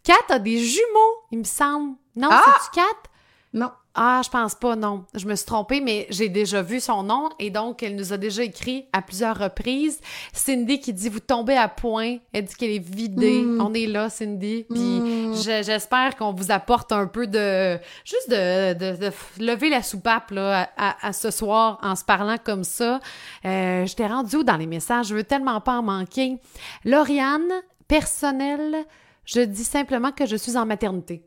[0.04, 1.96] Kat a des jumeaux, il me semble.
[2.14, 2.44] Non, ah!
[2.46, 3.10] c'est-tu Kat?
[3.52, 3.70] Non.
[3.96, 5.04] Ah, je pense pas, non.
[5.14, 8.16] Je me suis trompée, mais j'ai déjà vu son nom et donc elle nous a
[8.16, 10.00] déjà écrit à plusieurs reprises.
[10.32, 12.18] Cindy qui dit Vous tombez à point.
[12.32, 13.42] Elle dit qu'elle est vidée.
[13.42, 13.60] Hmm.
[13.60, 14.66] On est là, Cindy.
[14.68, 15.23] Puis hmm.
[15.42, 17.78] J'espère qu'on vous apporte un peu de...
[18.04, 19.10] Juste de,
[19.42, 23.00] lever la soupape là, à, ce soir en se parlant comme ça.
[23.44, 25.08] Euh, je t'ai rendu où dans les messages?
[25.08, 26.38] Je veux tellement pas en manquer.
[26.84, 27.52] Lauriane,
[27.88, 28.84] personnel,
[29.24, 31.26] je dis simplement que je suis en maternité.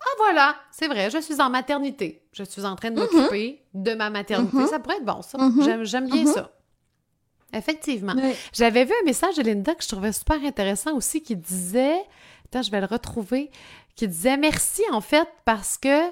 [0.00, 2.22] Ah voilà, c'est vrai, je suis en maternité.
[2.32, 3.16] Je suis en train de mm-hmm.
[3.16, 4.56] m'occuper de ma maternité.
[4.56, 4.68] Mm-hmm.
[4.68, 5.38] Ça pourrait être bon, ça.
[5.38, 5.84] Mm-hmm.
[5.84, 6.50] J'aime bien ça.
[7.52, 8.14] Effectivement.
[8.52, 11.96] J'avais vu un message de Linda que je trouvais super intéressant aussi qui disait,
[12.46, 13.50] attends, je vais le retrouver,
[13.94, 16.10] qui disait merci en fait parce que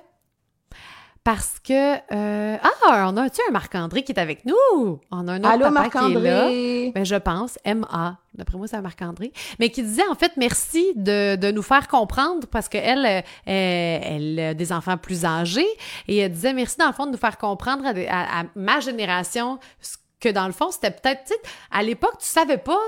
[1.23, 5.01] parce que euh, ah on a tu un Marc-André qui est avec nous?
[5.11, 6.93] On a un autre papa qui est là.
[6.93, 9.33] Ben, je pense MA d'après moi c'est Marc-André.
[9.59, 13.23] Mais qui disait en fait merci de, de nous faire comprendre parce que elle, euh,
[13.47, 15.67] elle, a des enfants plus âgés
[16.09, 19.59] et elle disait merci dans le fond de nous faire comprendre à, à ma génération
[20.25, 21.33] que dans le fond, c'était peut-être,
[21.71, 22.81] à l'époque, tu savais pas,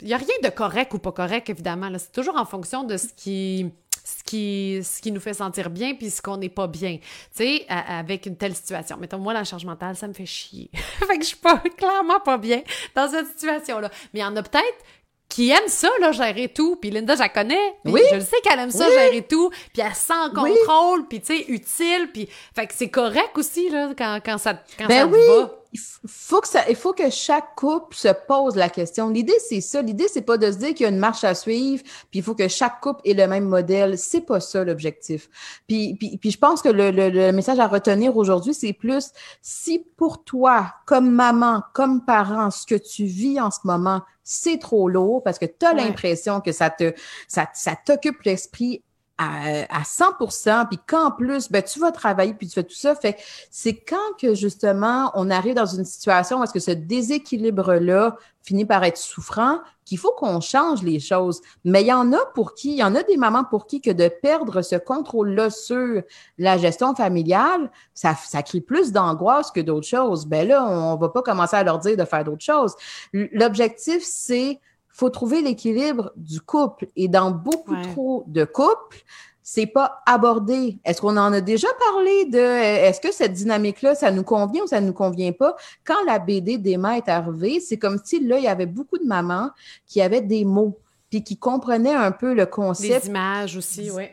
[0.00, 1.90] il n'y a rien de correct ou pas correct, évidemment.
[1.98, 3.70] C'est toujours en fonction de ce qui,
[4.04, 7.44] ce qui, ce qui nous fait sentir bien puis ce qu'on n'est pas bien, tu
[7.44, 8.96] sais, avec une telle situation.
[8.96, 10.70] Mettons, moi, la charge mentale, ça me fait chier.
[10.74, 12.62] fait que je suis pas, clairement pas bien
[12.94, 13.90] dans cette situation-là.
[14.14, 14.84] Mais il y en a peut-être
[15.28, 16.76] qui aime ça, là, gérer tout.
[16.76, 17.76] Puis Linda, je la connais.
[17.84, 18.00] Oui.
[18.10, 19.50] Je le sais qu'elle aime ça, gérer tout.
[19.74, 22.08] Puis elle sent contrôle, puis tu sais, utile.
[22.12, 25.18] Puis, fait que c'est correct aussi, là, quand, quand ça, quand ben ça oui.
[25.28, 29.10] va il faut que ça, il faut que chaque couple se pose la question.
[29.10, 29.82] L'idée, c'est ça.
[29.82, 32.22] L'idée, c'est pas de se dire qu'il y a une marche à suivre, puis il
[32.22, 33.98] faut que chaque couple ait le même modèle.
[33.98, 35.28] C'est pas ça l'objectif.
[35.66, 39.10] Puis, puis, puis, je pense que le, le, message à retenir aujourd'hui, c'est plus
[39.42, 44.58] si pour toi, comme maman, comme parent, ce que tu vis en ce moment, c'est
[44.58, 46.92] trop lourd parce que tu as l'impression que ça te
[47.28, 48.82] ça, ça t'occupe l'esprit
[49.18, 52.94] à, à 100%, puis qu'en plus, ben, tu vas travailler, puis tu fais tout ça.
[52.94, 53.16] Fait
[53.50, 58.64] c'est quand que, justement, on arrive dans une situation où est-ce que ce déséquilibre-là finit
[58.64, 61.40] par être souffrant, qu'il faut qu'on change les choses.
[61.64, 63.80] Mais il y en a pour qui, il y en a des mamans pour qui
[63.80, 66.02] que de perdre ce contrôle-là sur
[66.38, 70.26] la gestion familiale, ça, ça crée plus d'angoisse que d'autres choses.
[70.26, 72.74] Ben là, on va pas commencer à leur dire de faire d'autres choses.
[73.12, 74.60] L'objectif, c'est
[74.90, 76.88] faut trouver l'équilibre du couple.
[76.96, 79.04] Et dans beaucoup trop de couples,
[79.42, 80.78] c'est pas abordé.
[80.84, 84.66] Est-ce qu'on en a déjà parlé de est-ce que cette dynamique-là, ça nous convient ou
[84.66, 85.56] ça ne nous convient pas?
[85.84, 89.06] Quand la BD d'Emma est arrivée, c'est comme si là, il y avait beaucoup de
[89.06, 89.50] mamans
[89.86, 90.78] qui avaient des mots,
[91.08, 93.04] puis qui comprenaient un peu le concept.
[93.04, 94.04] Des images aussi, oui.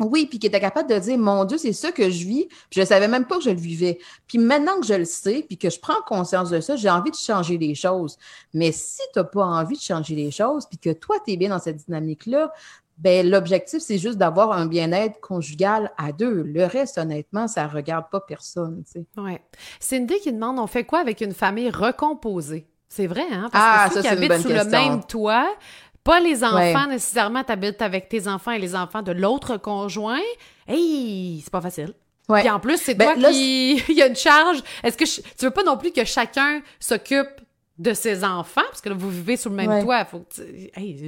[0.00, 2.76] Oui, puis qui était capable de dire Mon Dieu, c'est ça que je vis, puis
[2.76, 3.98] je ne savais même pas que je le vivais.
[4.26, 7.10] Puis maintenant que je le sais, puis que je prends conscience de ça, j'ai envie
[7.10, 8.18] de changer les choses.
[8.52, 11.36] Mais si tu n'as pas envie de changer les choses, puis que toi, tu es
[11.36, 12.52] bien dans cette dynamique-là,
[12.98, 16.42] ben l'objectif, c'est juste d'avoir un bien-être conjugal à deux.
[16.42, 18.84] Le reste, honnêtement, ça ne regarde pas personne.
[18.84, 19.06] Tu sais.
[19.16, 19.36] Oui.
[19.80, 22.68] Cindy qui demande on fait quoi avec une famille recomposée?
[22.88, 23.48] C'est vrai, hein?
[23.50, 25.48] Parce ah, que ceux qui habitent sous le même toit,
[26.04, 30.20] pas les enfants nécessairement, t'habites avec tes enfants et les enfants de l'autre conjoint.
[30.68, 31.94] Hey, c'est pas facile.
[32.28, 32.40] Ouais.
[32.40, 33.82] Puis en plus, c'est ben, toi qui...
[33.88, 34.62] Il y a une charge.
[34.82, 37.40] Est-ce que tu veux pas non plus que chacun s'occupe
[37.76, 40.04] de ses enfants, parce que là, vous vivez sous le même toit.
[40.04, 40.24] Faut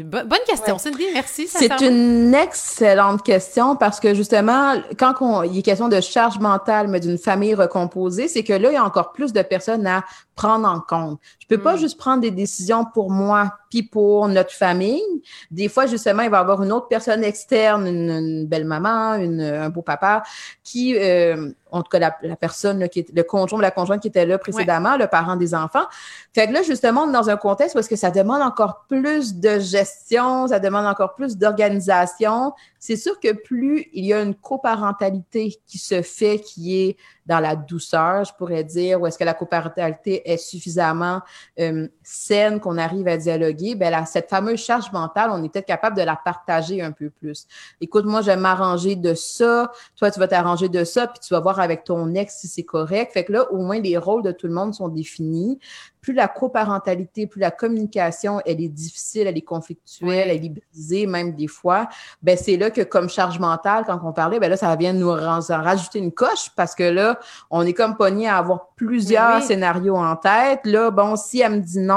[0.04, 1.46] bonne question, Cindy, merci.
[1.46, 6.88] C'est une excellente question parce que justement, quand on, il est question de charge mentale,
[6.88, 10.02] mais d'une famille recomposée, c'est que là, il y a encore plus de personnes à
[10.36, 11.18] prendre en compte.
[11.40, 11.78] Je peux pas hmm.
[11.78, 15.02] juste prendre des décisions pour moi puis pour notre famille.
[15.50, 19.40] Des fois, justement, il va y avoir une autre personne externe, une, belle maman, une,
[19.40, 20.22] un beau papa,
[20.62, 24.26] qui, euh, en tout cas, la, personne, qui est, le conjoint la conjointe qui était
[24.26, 25.86] là précédemment, le parent des enfants.
[26.34, 28.84] Fait que là, justement, on est dans un contexte où est-ce que ça demande encore
[28.88, 32.52] plus de gestion, ça demande encore plus d'organisation.
[32.78, 37.40] C'est sûr que plus il y a une coparentalité qui se fait, qui est dans
[37.40, 41.20] la douceur, je pourrais dire, ou est-ce que la coparentalité est suffisamment
[41.60, 45.66] euh, saine qu'on arrive à dialoguer, ben là, cette fameuse charge mentale, on est peut-être
[45.66, 47.48] capable de la partager un peu plus.
[47.80, 51.34] Écoute, moi, je vais m'arranger de ça, toi, tu vas t'arranger de ça, puis tu
[51.34, 53.12] vas voir avec ton ex si c'est correct.
[53.12, 55.58] Fait que là, au moins, les rôles de tout le monde sont définis
[56.06, 61.04] plus la coparentalité, plus la communication, elle est difficile, elle est conflictuelle, elle est brisée
[61.04, 61.88] même des fois,
[62.22, 65.10] ben c'est là que comme charge mentale, quand on parlait, ben là, ça vient nous
[65.10, 67.18] rajouter une coche parce que là,
[67.50, 70.60] on est comme pogné à avoir plusieurs scénarios en tête.
[70.62, 71.95] Là, bon, si elle me dit non,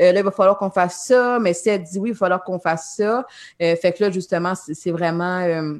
[0.00, 2.18] euh, là, il va falloir qu'on fasse ça, mais si elle dit oui, il va
[2.18, 3.26] falloir qu'on fasse ça.
[3.62, 5.40] Euh, fait que là, justement, c'est vraiment...
[5.40, 5.74] Euh,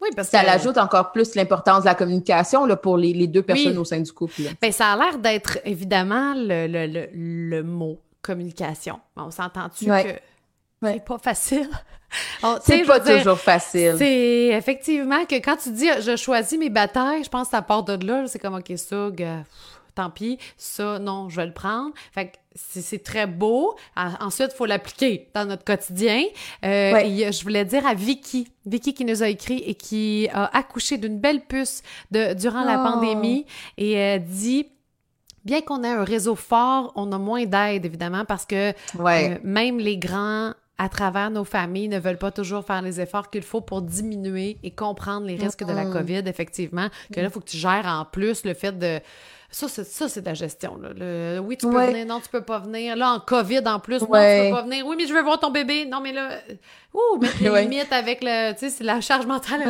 [0.00, 3.42] oui, parce ça ajoute encore plus l'importance de la communication là, pour les, les deux
[3.42, 4.42] personnes au sein du couple.
[4.62, 9.00] Bien, ça a l'air d'être évidemment le, le, le, le, mot communication.
[9.16, 10.20] On s'entend-tu que
[10.82, 11.68] c'est pas facile?
[12.62, 13.96] C'est pas toujours facile.
[13.98, 17.82] C'est effectivement que quand tu dis je choisis mes batailles, je pense que ça part
[17.82, 18.26] de là.
[18.26, 19.10] C'est comme, OK, ça,
[19.98, 21.92] tant pis, ça, non, je vais le prendre.
[22.12, 23.74] Fait que c'est très beau.
[23.96, 26.22] Ensuite, il faut l'appliquer dans notre quotidien.
[26.64, 30.98] Euh, je voulais dire à Vicky, Vicky qui nous a écrit et qui a accouché
[30.98, 32.84] d'une belle puce de, durant la oh.
[32.84, 33.44] pandémie
[33.76, 34.66] et elle dit
[35.44, 39.78] bien qu'on ait un réseau fort, on a moins d'aide, évidemment, parce que euh, même
[39.78, 43.60] les grands à travers nos familles ne veulent pas toujours faire les efforts qu'il faut
[43.60, 47.50] pour diminuer et comprendre les risques de la COVID, effectivement, que là, il faut que
[47.50, 49.00] tu gères en plus le fait de...
[49.50, 50.76] Ça, c'est, ça, c'est de la gestion.
[50.76, 50.90] Là.
[50.94, 52.96] Le, oui, tu peux venir, non, tu peux pas venir.
[52.96, 54.86] Là, en COVID, en plus, non, tu peux pas venir.
[54.86, 55.86] Oui, mais je veux voir ton bébé.
[55.86, 56.30] Non, mais là,
[56.92, 59.62] ouh, mettre les limites avec le, tu sais, c'est la charge mentale.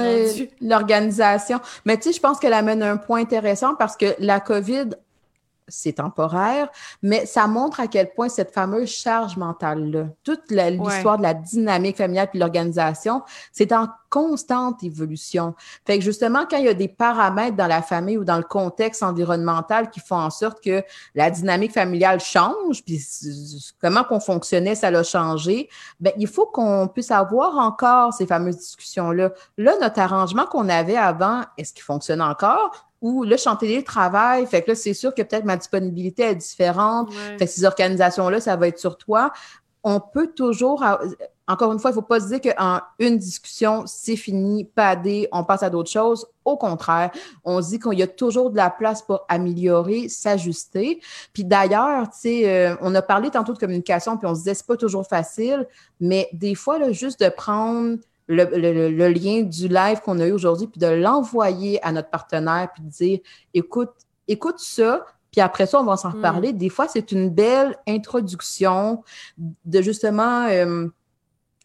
[0.60, 1.60] L'organisation.
[1.84, 4.90] Mais tu sais, je pense qu'elle amène un point intéressant parce que la COVID
[5.68, 6.68] c'est temporaire,
[7.02, 11.96] mais ça montre à quel point cette fameuse charge mentale-là, toute l'histoire de la dynamique
[11.96, 15.54] familiale puis l'organisation, c'est en constante évolution.
[15.86, 18.42] Fait que justement, quand il y a des paramètres dans la famille ou dans le
[18.42, 20.82] contexte environnemental qui font en sorte que
[21.14, 23.04] la dynamique familiale change, puis
[23.80, 25.68] comment qu'on fonctionnait, ça l'a changé,
[26.00, 29.32] ben il faut qu'on puisse avoir encore ces fameuses discussions-là.
[29.58, 32.87] Là, notre arrangement qu'on avait avant, est-ce qu'il fonctionne encore?
[33.00, 36.24] Ou là, je suis en télétravail, fait que là, c'est sûr que peut-être ma disponibilité
[36.24, 37.12] est différente.
[37.12, 39.32] Fait que ces organisations-là, ça va être sur toi.
[39.84, 40.84] On peut toujours,
[41.46, 44.96] encore une fois, il ne faut pas se dire qu'en une discussion, c'est fini, pas
[44.96, 46.26] padé, on passe à d'autres choses.
[46.44, 47.12] Au contraire,
[47.44, 51.00] on se dit qu'il y a toujours de la place pour améliorer, s'ajuster.
[51.32, 54.54] Puis d'ailleurs, tu sais, euh, on a parlé tantôt de communication, puis on se disait
[54.54, 55.68] c'est pas toujours facile,
[56.00, 57.98] mais des fois, là, juste de prendre
[58.28, 62.82] le, lien du live qu'on a eu aujourd'hui, puis de l'envoyer à notre partenaire, puis
[62.82, 63.18] de dire,
[63.54, 63.92] écoute,
[64.26, 66.52] écoute ça, puis après ça, on va s'en reparler.
[66.52, 66.58] Mm.
[66.58, 69.02] Des fois, c'est une belle introduction
[69.36, 70.88] de justement euh,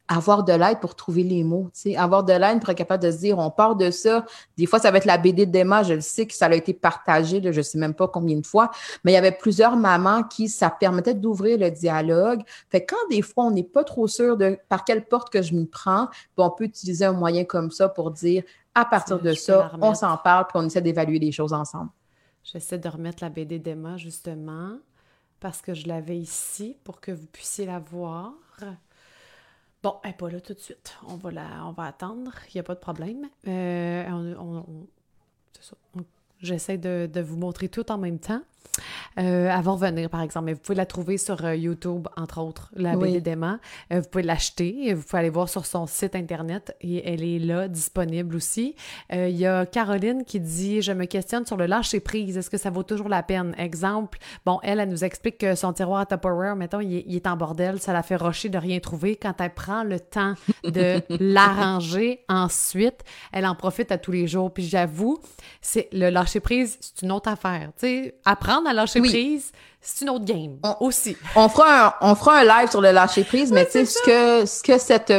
[0.07, 3.03] avoir de l'aide pour trouver les mots, tu sais, avoir de l'aide pour être capable
[3.03, 4.25] de se dire, on part de ça.
[4.57, 6.73] Des fois, ça va être la BD d'Emma, je le sais que ça a été
[6.73, 8.69] partagé, là, je sais même pas combien de fois,
[9.03, 12.41] mais il y avait plusieurs mamans qui, ça permettait d'ouvrir le dialogue.
[12.69, 15.53] Fait quand des fois, on n'est pas trop sûr de par quelle porte que je
[15.53, 18.43] m'y prends, on peut utiliser un moyen comme ça pour dire,
[18.75, 21.89] à partir de ça, on s'en parle, puis on essaie d'évaluer les choses ensemble.
[22.43, 24.77] J'essaie de remettre la BD d'Emma, justement,
[25.39, 28.33] parce que je l'avais ici pour que vous puissiez la voir.
[29.83, 30.97] Bon, elle n'est pas là tout de suite.
[31.07, 32.31] On va, la, on va attendre.
[32.47, 33.29] Il n'y a pas de problème.
[33.47, 34.65] Euh, on,
[36.43, 38.41] J'essaie de, de, vous montrer tout en même temps.
[39.19, 40.45] Euh, avant de venir, par exemple.
[40.45, 43.21] Mais vous pouvez la trouver sur euh, YouTube, entre autres, la oui.
[43.21, 43.59] d'Emma.
[43.91, 44.93] Euh, vous pouvez l'acheter.
[44.93, 48.75] Vous pouvez aller voir sur son site Internet et elle est là, disponible aussi.
[49.11, 52.37] Il y a Caroline qui dit Je me questionne sur le lâcher-prise.
[52.37, 55.73] Est-ce que ça vaut toujours la peine Exemple, bon, elle, elle nous explique que son
[55.73, 57.79] tiroir à Tupperware, mettons, il est, il est en bordel.
[57.79, 59.15] Ça la fait rocher de rien trouver.
[59.15, 60.33] Quand elle prend le temps
[60.63, 64.51] de l'arranger ensuite, elle en profite à tous les jours.
[64.51, 65.19] Puis j'avoue,
[65.61, 67.69] c'est le lâcher-prise, c'est une autre affaire.
[67.79, 71.17] Tu sais, apprendre à lâcher prise, c'est une autre game aussi.
[71.35, 74.01] On fera, un, on fera un live sur le lâcher prise, mais tu sais, ce
[74.03, 75.13] que, ce que cette,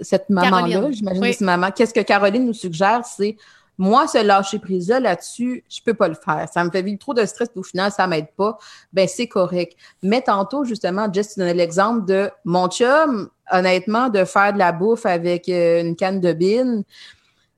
[0.00, 3.36] cette maman-là, j'imagine que c'est maman, qu'est-ce que Caroline nous suggère, c'est
[3.78, 6.46] moi, ce lâcher prise-là, là-dessus, je peux pas le faire.
[6.52, 8.58] Ça me fait vivre trop de stress, puis au final, ça m'aide pas.
[8.92, 9.76] Ben, c'est correct.
[10.02, 14.72] Mais tantôt, justement, Jess, tu donnais l'exemple de mon chum, honnêtement, de faire de la
[14.72, 16.84] bouffe avec euh, une canne de bine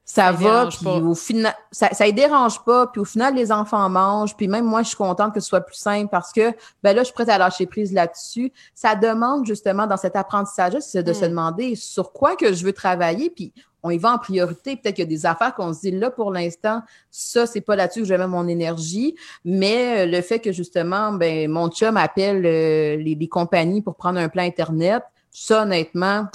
[0.05, 4.36] ça, va, puis au final, ça, ça dérange pas, puis au final, les enfants mangent,
[4.36, 6.52] puis même moi, je suis contente que ce soit plus simple parce que,
[6.82, 8.52] ben là, je suis prête à lâcher prise là-dessus.
[8.74, 11.28] Ça demande justement dans cet apprentissage c'est de se mm.
[11.28, 13.52] demander sur quoi que je veux travailler, puis
[13.82, 14.76] on y va en priorité.
[14.76, 17.76] Peut-être qu'il y a des affaires qu'on se dit là pour l'instant, ça, c'est pas
[17.76, 19.14] là-dessus que je vais mettre mon énergie.
[19.44, 23.94] Mais euh, le fait que justement, ben, mon chum appelle euh, les, les compagnies pour
[23.94, 26.26] prendre un plan Internet, ça, honnêtement,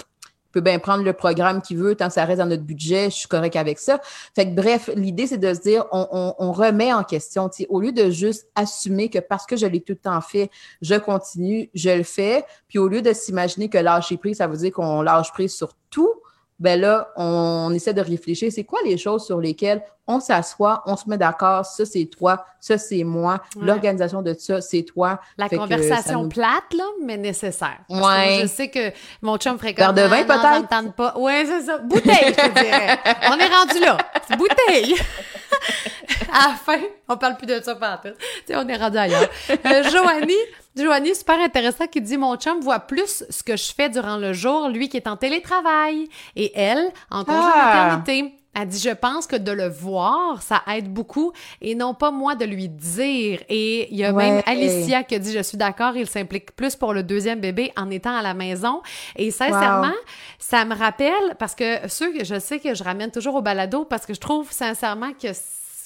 [0.52, 3.16] peut bien prendre le programme qu'il veut tant que ça reste dans notre budget, je
[3.16, 4.00] suis correct avec ça.
[4.36, 8.10] Fait que bref, l'idée, c'est de se dire, on, remet en question, au lieu de
[8.10, 10.50] juste assumer que parce que je l'ai tout le temps fait,
[10.82, 14.58] je continue, je le fais, puis au lieu de s'imaginer que lâcher prise, ça veut
[14.58, 16.14] dire qu'on lâche prise sur tout,
[16.60, 20.98] ben là, on essaie de réfléchir, c'est quoi les choses sur lesquelles on s'assoit, on
[20.98, 25.20] se met d'accord, ça c'est toi, ça c'est moi, l'organisation de ça c'est toi.
[25.38, 27.78] La conversation plate, là, mais nécessaire.
[27.90, 28.40] ouais.
[28.42, 28.92] je sais que
[29.22, 29.96] mon chum fréquente.
[29.96, 30.94] de vin peut-être?
[30.96, 31.18] pas.
[31.18, 31.78] Ouais, c'est ça.
[31.78, 33.00] Bouteille, je te dirais.
[33.30, 33.98] on est rendu là.
[34.38, 34.96] Bouteille.
[36.34, 38.10] à la fin, on parle plus de ça pas tout.
[38.54, 39.30] on est rendu ailleurs.
[39.50, 40.34] Euh, Joanie,
[40.82, 44.34] Joanie, super intéressant, qui dit Mon chum voit plus ce que je fais durant le
[44.34, 47.66] jour, lui qui est en télétravail, et elle, en congé ah.
[47.66, 48.36] maternité.
[48.56, 52.36] Elle dit, je pense que de le voir, ça aide beaucoup et non pas moi
[52.36, 53.42] de lui dire.
[53.48, 56.94] Et il y a même Alicia qui dit, je suis d'accord, il s'implique plus pour
[56.94, 58.82] le deuxième bébé en étant à la maison.
[59.16, 59.94] Et sincèrement,
[60.40, 63.86] ça me rappelle, parce que ceux que je sais que je ramène toujours au balado,
[63.86, 65.28] parce que je trouve sincèrement que,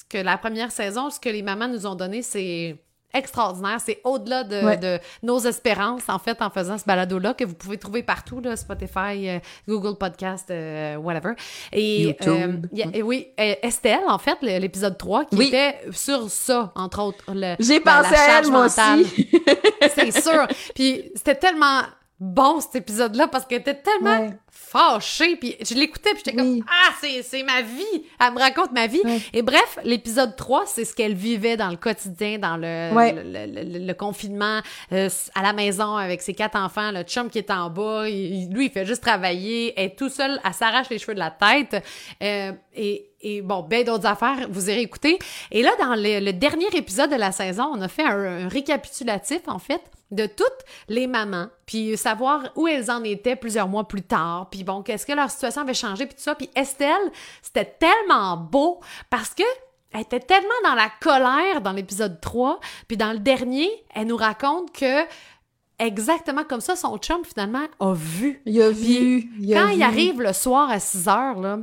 [0.10, 2.78] que la première saison, ce que les mamans nous ont donné, c'est
[3.14, 3.80] extraordinaire.
[3.84, 8.04] C'est au-delà de, nos espérances, en fait, en faisant ce balado-là, que vous pouvez trouver
[8.04, 11.34] partout, là, Spotify, euh, Google Podcast, euh, whatever.
[11.72, 12.58] Et, euh,
[13.04, 17.26] oui, Estelle, en fait, l'épisode 3, qui était sur ça, entre autres.
[17.60, 19.32] J'ai pensé à elle, moi aussi.
[19.96, 20.48] C'est sûr.
[20.76, 21.82] Puis c'était tellement
[22.20, 24.30] bon cet épisode-là parce qu'elle était tellement
[24.74, 25.36] fâchée.
[25.36, 28.04] Puis je l'écoutais, puis j'étais comme Ah, c'est ma vie.
[28.20, 29.02] Elle me raconte ma vie.
[29.34, 34.60] Et bref, l'épisode 3, c'est ce qu'elle vivait dans le quotidien, dans le, le, confinement,
[34.92, 38.06] euh, à la maison avec ses quatre enfants, le chum qui est en bas.
[38.06, 39.74] lui, il fait juste travailler.
[39.78, 41.84] Elle est tout seul, elle s'arrache les cheveux de la tête.
[42.22, 45.20] Euh, et, et bon, ben d'autres affaires, vous irez écouter.
[45.52, 49.60] Et là, dans le, dernier épisode de la saison, on a fait un récapitulatif, en
[49.60, 49.82] fait,
[50.14, 50.48] de toutes
[50.88, 55.06] les mamans, puis savoir où elles en étaient plusieurs mois plus tard, puis bon, qu'est-ce
[55.06, 56.36] que leur situation avait changé, puis tout ça.
[56.36, 57.12] Puis Estelle,
[57.42, 59.44] c'était tellement beau parce que
[59.92, 64.18] elle était tellement dans la colère dans l'épisode 3, puis dans le dernier, elle nous
[64.18, 65.06] raconte que
[65.80, 68.42] exactement comme ça, son chum, finalement, a vu.
[68.46, 69.30] Il a vu.
[69.54, 71.60] quand il arrive le soir à 6 heures, là,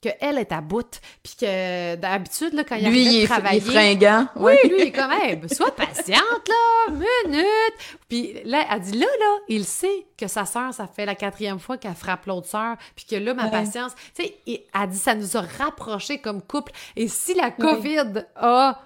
[0.00, 3.60] qu'elle est à bout, puis que d'habitude, là, quand il lui, il est, travailler...
[3.60, 4.26] fringant.
[4.36, 7.98] Oui, lui, il est quand même, sois patiente, là, minute!
[8.08, 11.58] Puis là, elle dit, là, là, il sait que sa sœur, ça fait la quatrième
[11.58, 13.92] fois qu'elle frappe l'autre sœur, puis que là, ma patience...
[14.14, 18.80] Tu sais, elle dit, ça nous a rapprochés comme couple, et si la COVID a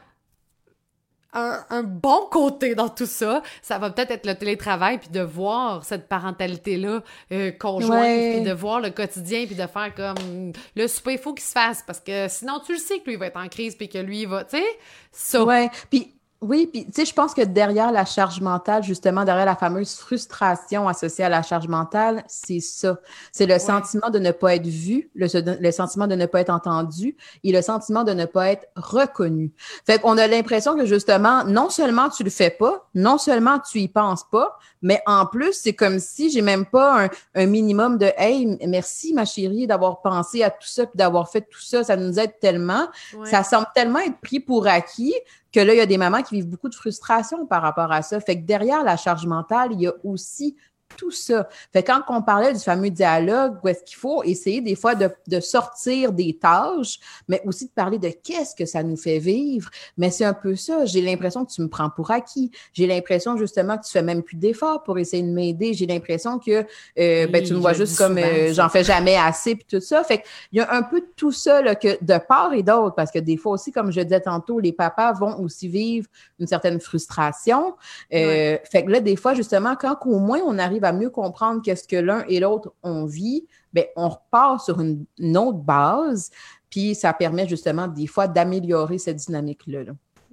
[1.32, 5.84] un, bon côté dans tout ça, ça va peut-être être le télétravail, puis de voir
[5.84, 7.02] cette parentalité-là
[7.32, 11.34] euh, conjointe, puis de voir le quotidien, puis de faire comme le souper, il faut
[11.34, 13.74] qu'il se fasse, parce que sinon, tu le sais que lui va être en crise,
[13.74, 14.64] puis que lui, il va, tu sais,
[15.10, 15.44] ça.
[15.44, 19.46] Ouais, puis oui, puis tu sais, je pense que derrière la charge mentale, justement, derrière
[19.46, 22.98] la fameuse frustration associée à la charge mentale, c'est ça.
[23.30, 25.28] C'est le sentiment de ne pas être vu, le,
[25.60, 29.52] le, sentiment de ne pas être entendu et le sentiment de ne pas être reconnu.
[29.86, 33.78] Fait qu'on a l'impression que justement, non seulement tu le fais pas, non seulement tu
[33.78, 37.98] y penses pas, mais en plus, c'est comme si j'ai même pas un, un, minimum
[37.98, 41.84] de Hey, merci ma chérie d'avoir pensé à tout ça puis d'avoir fait tout ça,
[41.84, 42.88] ça nous aide tellement.
[43.24, 45.14] Ça semble tellement être pris pour acquis
[45.52, 48.02] que là, il y a des mamans qui vivent beaucoup de frustration par rapport à
[48.02, 48.20] ça.
[48.20, 50.56] Fait que derrière la charge mentale, il y a aussi
[50.96, 51.48] tout ça.
[51.72, 55.10] Fait quand on parlait du fameux dialogue, où est-ce qu'il faut essayer des fois de,
[55.26, 59.70] de, sortir des tâches, mais aussi de parler de qu'est-ce que ça nous fait vivre.
[59.96, 60.84] Mais c'est un peu ça.
[60.84, 62.50] J'ai l'impression que tu me prends pour acquis.
[62.72, 65.74] J'ai l'impression justement que tu fais même plus d'efforts pour essayer de m'aider.
[65.74, 66.64] J'ai l'impression que
[66.98, 70.02] euh, ben, tu me vois juste comme euh, j'en fais jamais assez puis tout ça.
[70.04, 73.10] Fait qu'il y a un peu tout ça là, que de part et d'autre, parce
[73.10, 76.80] que des fois aussi, comme je disais tantôt, les papas vont aussi vivre une certaine
[76.80, 77.74] frustration.
[78.12, 81.62] Euh, Fait que là, des fois, justement, quand au moins on arrive à mieux comprendre
[81.62, 85.06] qu'est-ce que l'un et l'autre ont vit, bien, on repart sur une,
[85.36, 86.30] autre base,
[86.70, 89.84] puis ça permet justement des fois d'améliorer cette dynamique-là.
[89.84, 89.92] là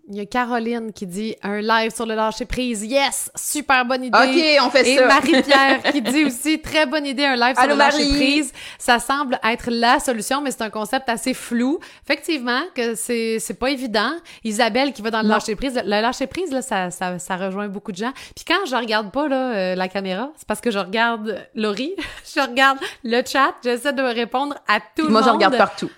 [0.09, 2.83] il y a Caroline qui dit un live sur le lâcher prise.
[2.83, 4.17] Yes, super bonne idée.
[4.17, 5.03] OK, on fait ça.
[5.03, 8.51] Et Marie-Pierre qui dit aussi très bonne idée un live sur le lâcher prise.
[8.79, 11.79] Ça semble être la solution mais c'est un concept assez flou.
[12.03, 14.11] Effectivement que c'est c'est pas évident.
[14.43, 17.67] Isabelle qui va dans le lâcher prise, le lâcher prise là ça, ça, ça rejoint
[17.67, 18.13] beaucoup de gens.
[18.35, 21.93] Puis quand je regarde pas là euh, la caméra, c'est parce que je regarde Laurie,
[22.35, 25.29] je regarde le chat, j'essaie de répondre à tout le moi, monde.
[25.29, 25.89] Moi je regarde partout.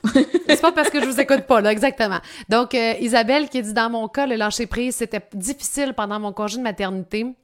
[0.47, 2.19] c'est pas parce que je vous écoute pas là exactement.
[2.49, 6.33] Donc euh, Isabelle qui dit dans mon cas, le lâcher prise, c'était difficile pendant mon
[6.33, 7.35] congé de maternité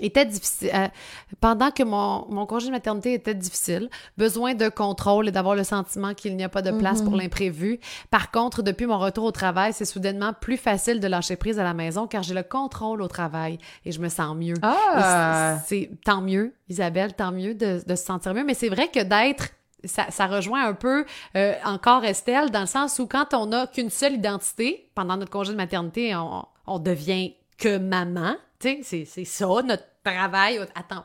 [0.00, 0.88] était difficile euh,
[1.40, 5.62] pendant que mon, mon congé de maternité était difficile, besoin de contrôle et d'avoir le
[5.62, 7.20] sentiment qu'il n'y a pas de place pour mhm.
[7.20, 7.78] l'imprévu.
[8.10, 11.64] Par contre, depuis mon retour au travail, c'est soudainement plus facile de lâcher prise à
[11.64, 14.56] la maison car j'ai le contrôle au travail et je me sens mieux.
[14.62, 15.58] Ah!
[15.66, 19.00] C'est tant mieux, Isabelle, tant mieux de, de se sentir mieux, mais c'est vrai que
[19.00, 19.50] d'être
[19.86, 21.04] ça, ça, rejoint un peu
[21.36, 25.30] euh, encore Estelle, dans le sens où quand on n'a qu'une seule identité, pendant notre
[25.30, 30.58] congé de maternité, on, on devient que maman, tu sais, c'est ça, notre travail.
[30.74, 31.04] Attends,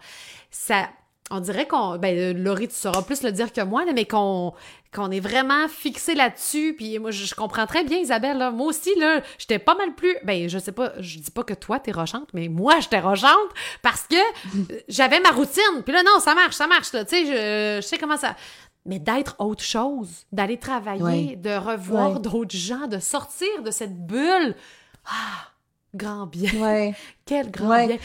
[0.52, 0.90] ça,
[1.32, 4.54] on dirait qu'on, ben Laurie, tu sauras plus le dire que moi, mais qu'on
[4.94, 6.74] qu'on est vraiment fixé là-dessus.
[6.76, 8.40] Puis moi, je, comprends très bien, Isabelle.
[8.40, 8.50] Là.
[8.50, 10.16] Moi aussi, là, j'étais pas mal plus.
[10.24, 13.50] Ben, je sais pas, je dis pas que toi, t'es rochante, mais moi, j'étais rochante
[13.84, 14.16] parce que
[14.88, 15.84] j'avais ma routine.
[15.86, 16.90] Puis là, non, ça marche, ça marche.
[16.90, 18.36] Tu sais, je, je sais comment ça
[18.86, 24.56] mais d'être autre chose, d'aller travailler, de revoir d'autres gens, de sortir de cette bulle.
[25.06, 25.50] Ah,
[25.94, 26.52] grand bien.
[26.62, 26.96] Ouais.
[27.26, 27.98] Quel grand bien.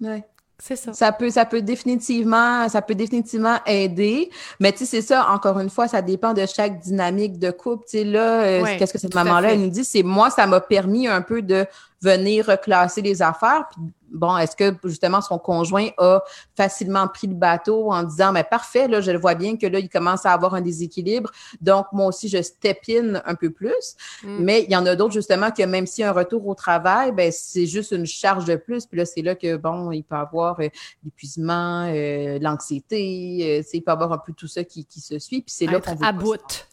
[0.00, 0.24] Ouais.
[0.60, 0.92] C'est ça.
[0.92, 4.28] Ça peut, ça peut définitivement, ça peut définitivement aider.
[4.58, 7.84] Mais tu sais, c'est ça, encore une fois, ça dépend de chaque dynamique de couple.
[7.84, 9.84] Tu sais, là, euh, qu'est-ce que cette maman-là, elle nous dit?
[9.84, 11.64] C'est moi, ça m'a permis un peu de
[12.00, 13.68] venir reclasser les affaires.
[13.70, 13.80] Puis
[14.10, 16.22] bon, est-ce que justement son conjoint a
[16.56, 19.78] facilement pris le bateau en disant, mais parfait, là, je le vois bien que là,
[19.78, 21.30] il commence à avoir un déséquilibre,
[21.60, 23.96] donc moi aussi, je step in un peu plus.
[24.22, 24.38] Mm.
[24.40, 27.30] Mais il y en a d'autres, justement, que même si un retour au travail, ben,
[27.32, 28.86] c'est juste une charge de plus.
[28.86, 30.68] Puis là, c'est là que, bon, il peut avoir euh,
[31.04, 35.42] l'épuisement, euh, l'anxiété, euh, il peut avoir un peu tout ça qui, qui se suit.
[35.42, 36.66] Puis c'est là qu'on à bout.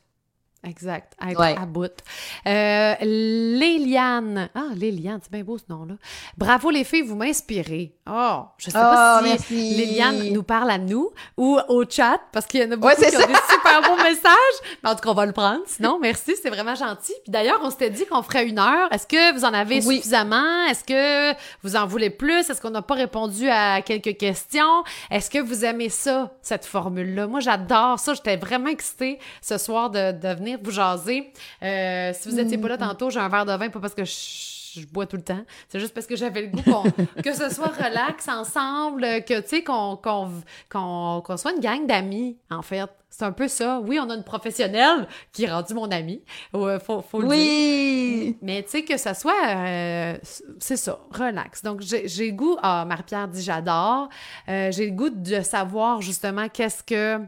[0.66, 1.14] Exact.
[1.22, 1.92] Être à bout.
[2.48, 4.50] Euh, Léliane.
[4.56, 5.96] Ah, Léliane, c'est bien beau ce nom-là.
[6.38, 7.94] Bravo les filles, vous m'inspirez.
[8.10, 12.46] Oh, je sais pas oh, si Léliane nous parle à nous ou au chat, parce
[12.46, 14.58] qu'il y en a beaucoup qui ont des super beaux messages.
[14.84, 15.62] Mais en tout cas, on va le prendre.
[15.66, 17.14] Sinon, merci, c'est vraiment gentil.
[17.24, 18.92] Puis d'ailleurs, on s'était dit qu'on ferait une heure.
[18.92, 20.66] Est-ce que vous en avez suffisamment?
[20.66, 22.50] Est-ce que vous en voulez plus?
[22.50, 24.84] Est-ce qu'on n'a pas répondu à quelques questions?
[25.12, 27.28] Est-ce que vous aimez ça, cette formule-là?
[27.28, 28.14] Moi, j'adore ça.
[28.14, 31.32] J'étais vraiment excitée ce soir de, de venir vous jaser.
[31.64, 32.80] Euh, si vous n'étiez pas là mm.
[32.80, 35.44] tantôt, j'ai un verre de vin, pas parce que je, bois tout le temps.
[35.70, 36.62] C'est juste parce que j'avais le goût
[37.24, 39.98] que ce soit relax ensemble, que, tu sais, qu'on
[41.38, 42.90] soit une gang d'amis, en fait.
[43.10, 43.80] C'est un peu ça.
[43.80, 46.22] Oui, on a une professionnelle qui est rendue mon amie.
[46.54, 48.38] Euh, faut, faut le oui.
[48.42, 49.48] Mais tu sais, que ce soit.
[49.48, 50.18] Euh,
[50.60, 51.62] c'est ça, relax.
[51.64, 52.58] Donc, j'ai le goût.
[52.62, 54.10] Ah, Marie-Pierre dit j'adore.
[54.48, 57.26] j'ai le goût de savoir justement qu'est-ce que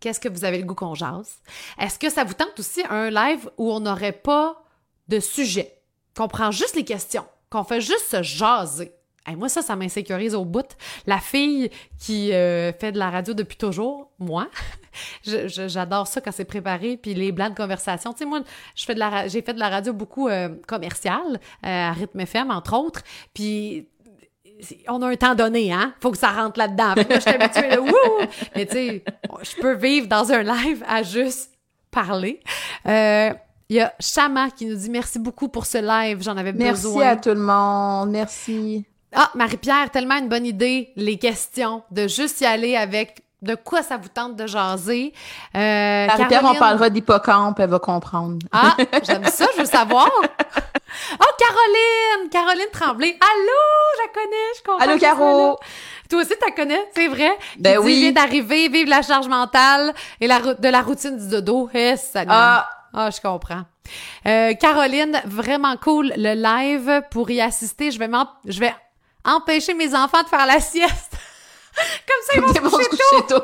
[0.00, 1.40] Qu'est-ce que vous avez le goût qu'on jase?
[1.78, 4.62] Est-ce que ça vous tente aussi un live où on n'aurait pas
[5.08, 5.80] de sujet,
[6.16, 8.92] qu'on prend juste les questions, qu'on fait juste se jaser?
[9.34, 10.76] Moi, ça, ça m'insécurise au bout.
[11.06, 14.48] La fille qui euh, fait de la radio depuis toujours, moi,
[15.24, 18.12] j'adore ça quand c'est préparé, puis les blancs de conversation.
[18.12, 18.42] Tu sais, moi,
[18.76, 23.02] j'ai fait de la radio beaucoup euh, commerciale, euh, à Rythme FM, entre autres,
[23.34, 23.88] puis
[24.88, 25.92] on a un temps donné, hein?
[26.00, 26.94] Faut que ça rentre là-dedans.
[26.96, 28.26] Moi, je suis habituée, là, wouh!
[28.54, 29.04] Mais tu sais,
[29.42, 31.50] je peux vivre dans un live à juste
[31.90, 32.40] parler.
[32.86, 33.30] Euh,
[33.68, 37.00] il y a Chama qui nous dit merci beaucoup pour ce live, j'en avais besoin.
[37.00, 38.84] Merci à tout le monde, merci.
[39.12, 43.82] Ah, Marie-Pierre, tellement une bonne idée, les questions, de juste y aller avec de quoi
[43.82, 45.12] ça vous tente de jaser.
[45.54, 48.38] Euh, Marie-Pierre, on parlera d'hippocampe, elle va comprendre.
[48.52, 50.10] Ah, j'aime ça, je veux savoir.
[51.46, 52.30] Caroline!
[52.30, 53.18] Caroline Tremblay.
[53.20, 53.62] Allô,
[53.96, 54.84] je la connais, je comprends.
[54.84, 55.58] Allô, Caro!
[56.08, 57.38] Toi aussi, tu la connais, c'est vrai?
[57.58, 58.00] Ben oui.
[58.00, 61.68] vient d'arriver, vive la charge mentale et la, de la routine du dodo.
[61.74, 62.68] Eh, ça ah.
[62.92, 63.62] ah, je comprends.
[64.26, 67.90] Euh, Caroline, vraiment cool le live pour y assister.
[67.90, 68.08] Je vais,
[68.46, 68.74] je vais
[69.24, 71.05] empêcher mes enfants de faire la sieste.
[72.06, 73.42] Comme ça, ils vont se coucher tôt.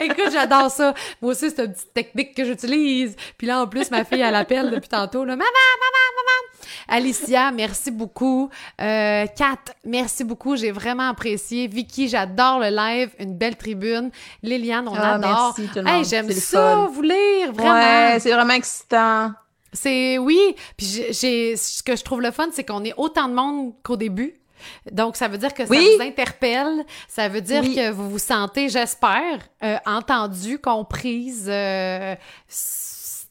[0.00, 0.94] Écoute, j'adore ça.
[1.20, 3.16] Moi aussi, c'est une petite technique que j'utilise.
[3.36, 5.24] Puis là, en plus, ma fille, elle appelle depuis tantôt.
[5.24, 6.56] Là, maman, maman, maman.
[6.88, 8.50] Alicia, merci beaucoup.
[8.80, 10.56] Euh, Kat, merci beaucoup.
[10.56, 11.66] J'ai vraiment apprécié.
[11.66, 13.10] Vicky, j'adore le live.
[13.18, 14.10] Une belle tribune.
[14.42, 15.54] Liliane, on ah, adore.
[15.56, 15.94] Merci, tout le monde.
[15.94, 17.74] Hey, j'aime ça, vous lire, vraiment.
[17.74, 19.32] Ouais, c'est vraiment excitant.
[19.72, 23.34] C'est oui, puis j'ai ce que je trouve le fun, c'est qu'on est autant de
[23.34, 24.40] monde qu'au début.
[24.90, 28.68] Donc, ça veut dire que ça vous interpelle, ça veut dire que vous vous sentez,
[28.68, 32.54] j'espère, euh, entendu, comprise, euh, tu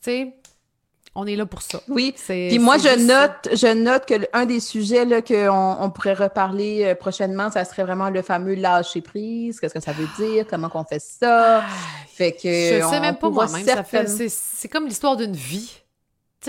[0.01, 0.33] sais,
[1.17, 1.81] on est là pour ça.
[1.87, 2.13] Oui.
[2.27, 6.83] Puis moi, je note, je note que un des sujets là qu'on on pourrait reparler
[6.83, 9.59] euh, prochainement, ça serait vraiment le fameux lâcher prise.
[9.59, 10.45] Qu'est-ce que ça veut dire?
[10.49, 11.59] Comment qu'on fait ça?
[11.59, 11.65] Ah,
[12.13, 13.65] Fait que je sais même pas moi-même.
[14.27, 15.84] C'est comme l'histoire d'une vie.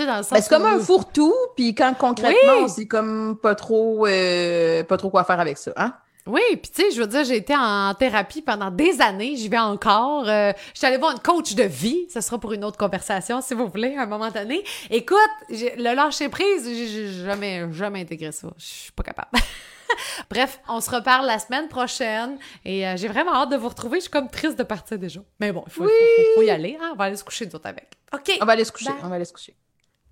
[0.05, 5.09] Ben, c'est comme un fourre-tout, puis quand concrètement, c'est comme pas trop, euh, pas trop
[5.09, 5.93] quoi faire avec ça, hein?
[6.27, 9.47] Oui, puis tu sais, je veux dire, j'ai été en thérapie pendant des années, j'y
[9.47, 10.27] vais encore.
[10.27, 13.41] Euh, je suis allée voir une coach de vie, ce sera pour une autre conversation
[13.41, 14.61] si vous voulez, à un moment donné.
[14.89, 15.17] Écoute,
[15.49, 18.49] le lâcher prise, j'ai jamais, jamais intégré ça.
[18.57, 19.29] Je suis pas capable.
[20.29, 23.99] Bref, on se reparle la semaine prochaine et euh, j'ai vraiment hâte de vous retrouver.
[23.99, 25.21] Je suis comme triste de partir déjà.
[25.39, 25.87] Mais bon, il faut,
[26.35, 26.77] faut, y aller.
[26.81, 26.89] Hein?
[26.93, 27.87] On va aller se coucher nous autres avec.
[28.13, 28.37] OK.
[28.41, 28.91] On va aller se coucher.
[29.01, 29.55] On va aller se coucher.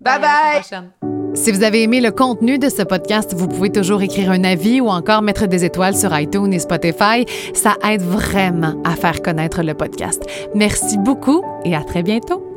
[0.00, 0.62] Bye bye!
[1.34, 4.80] Si vous avez aimé le contenu de ce podcast, vous pouvez toujours écrire un avis
[4.80, 7.26] ou encore mettre des étoiles sur iTunes et Spotify.
[7.52, 10.22] Ça aide vraiment à faire connaître le podcast.
[10.54, 12.55] Merci beaucoup et à très bientôt.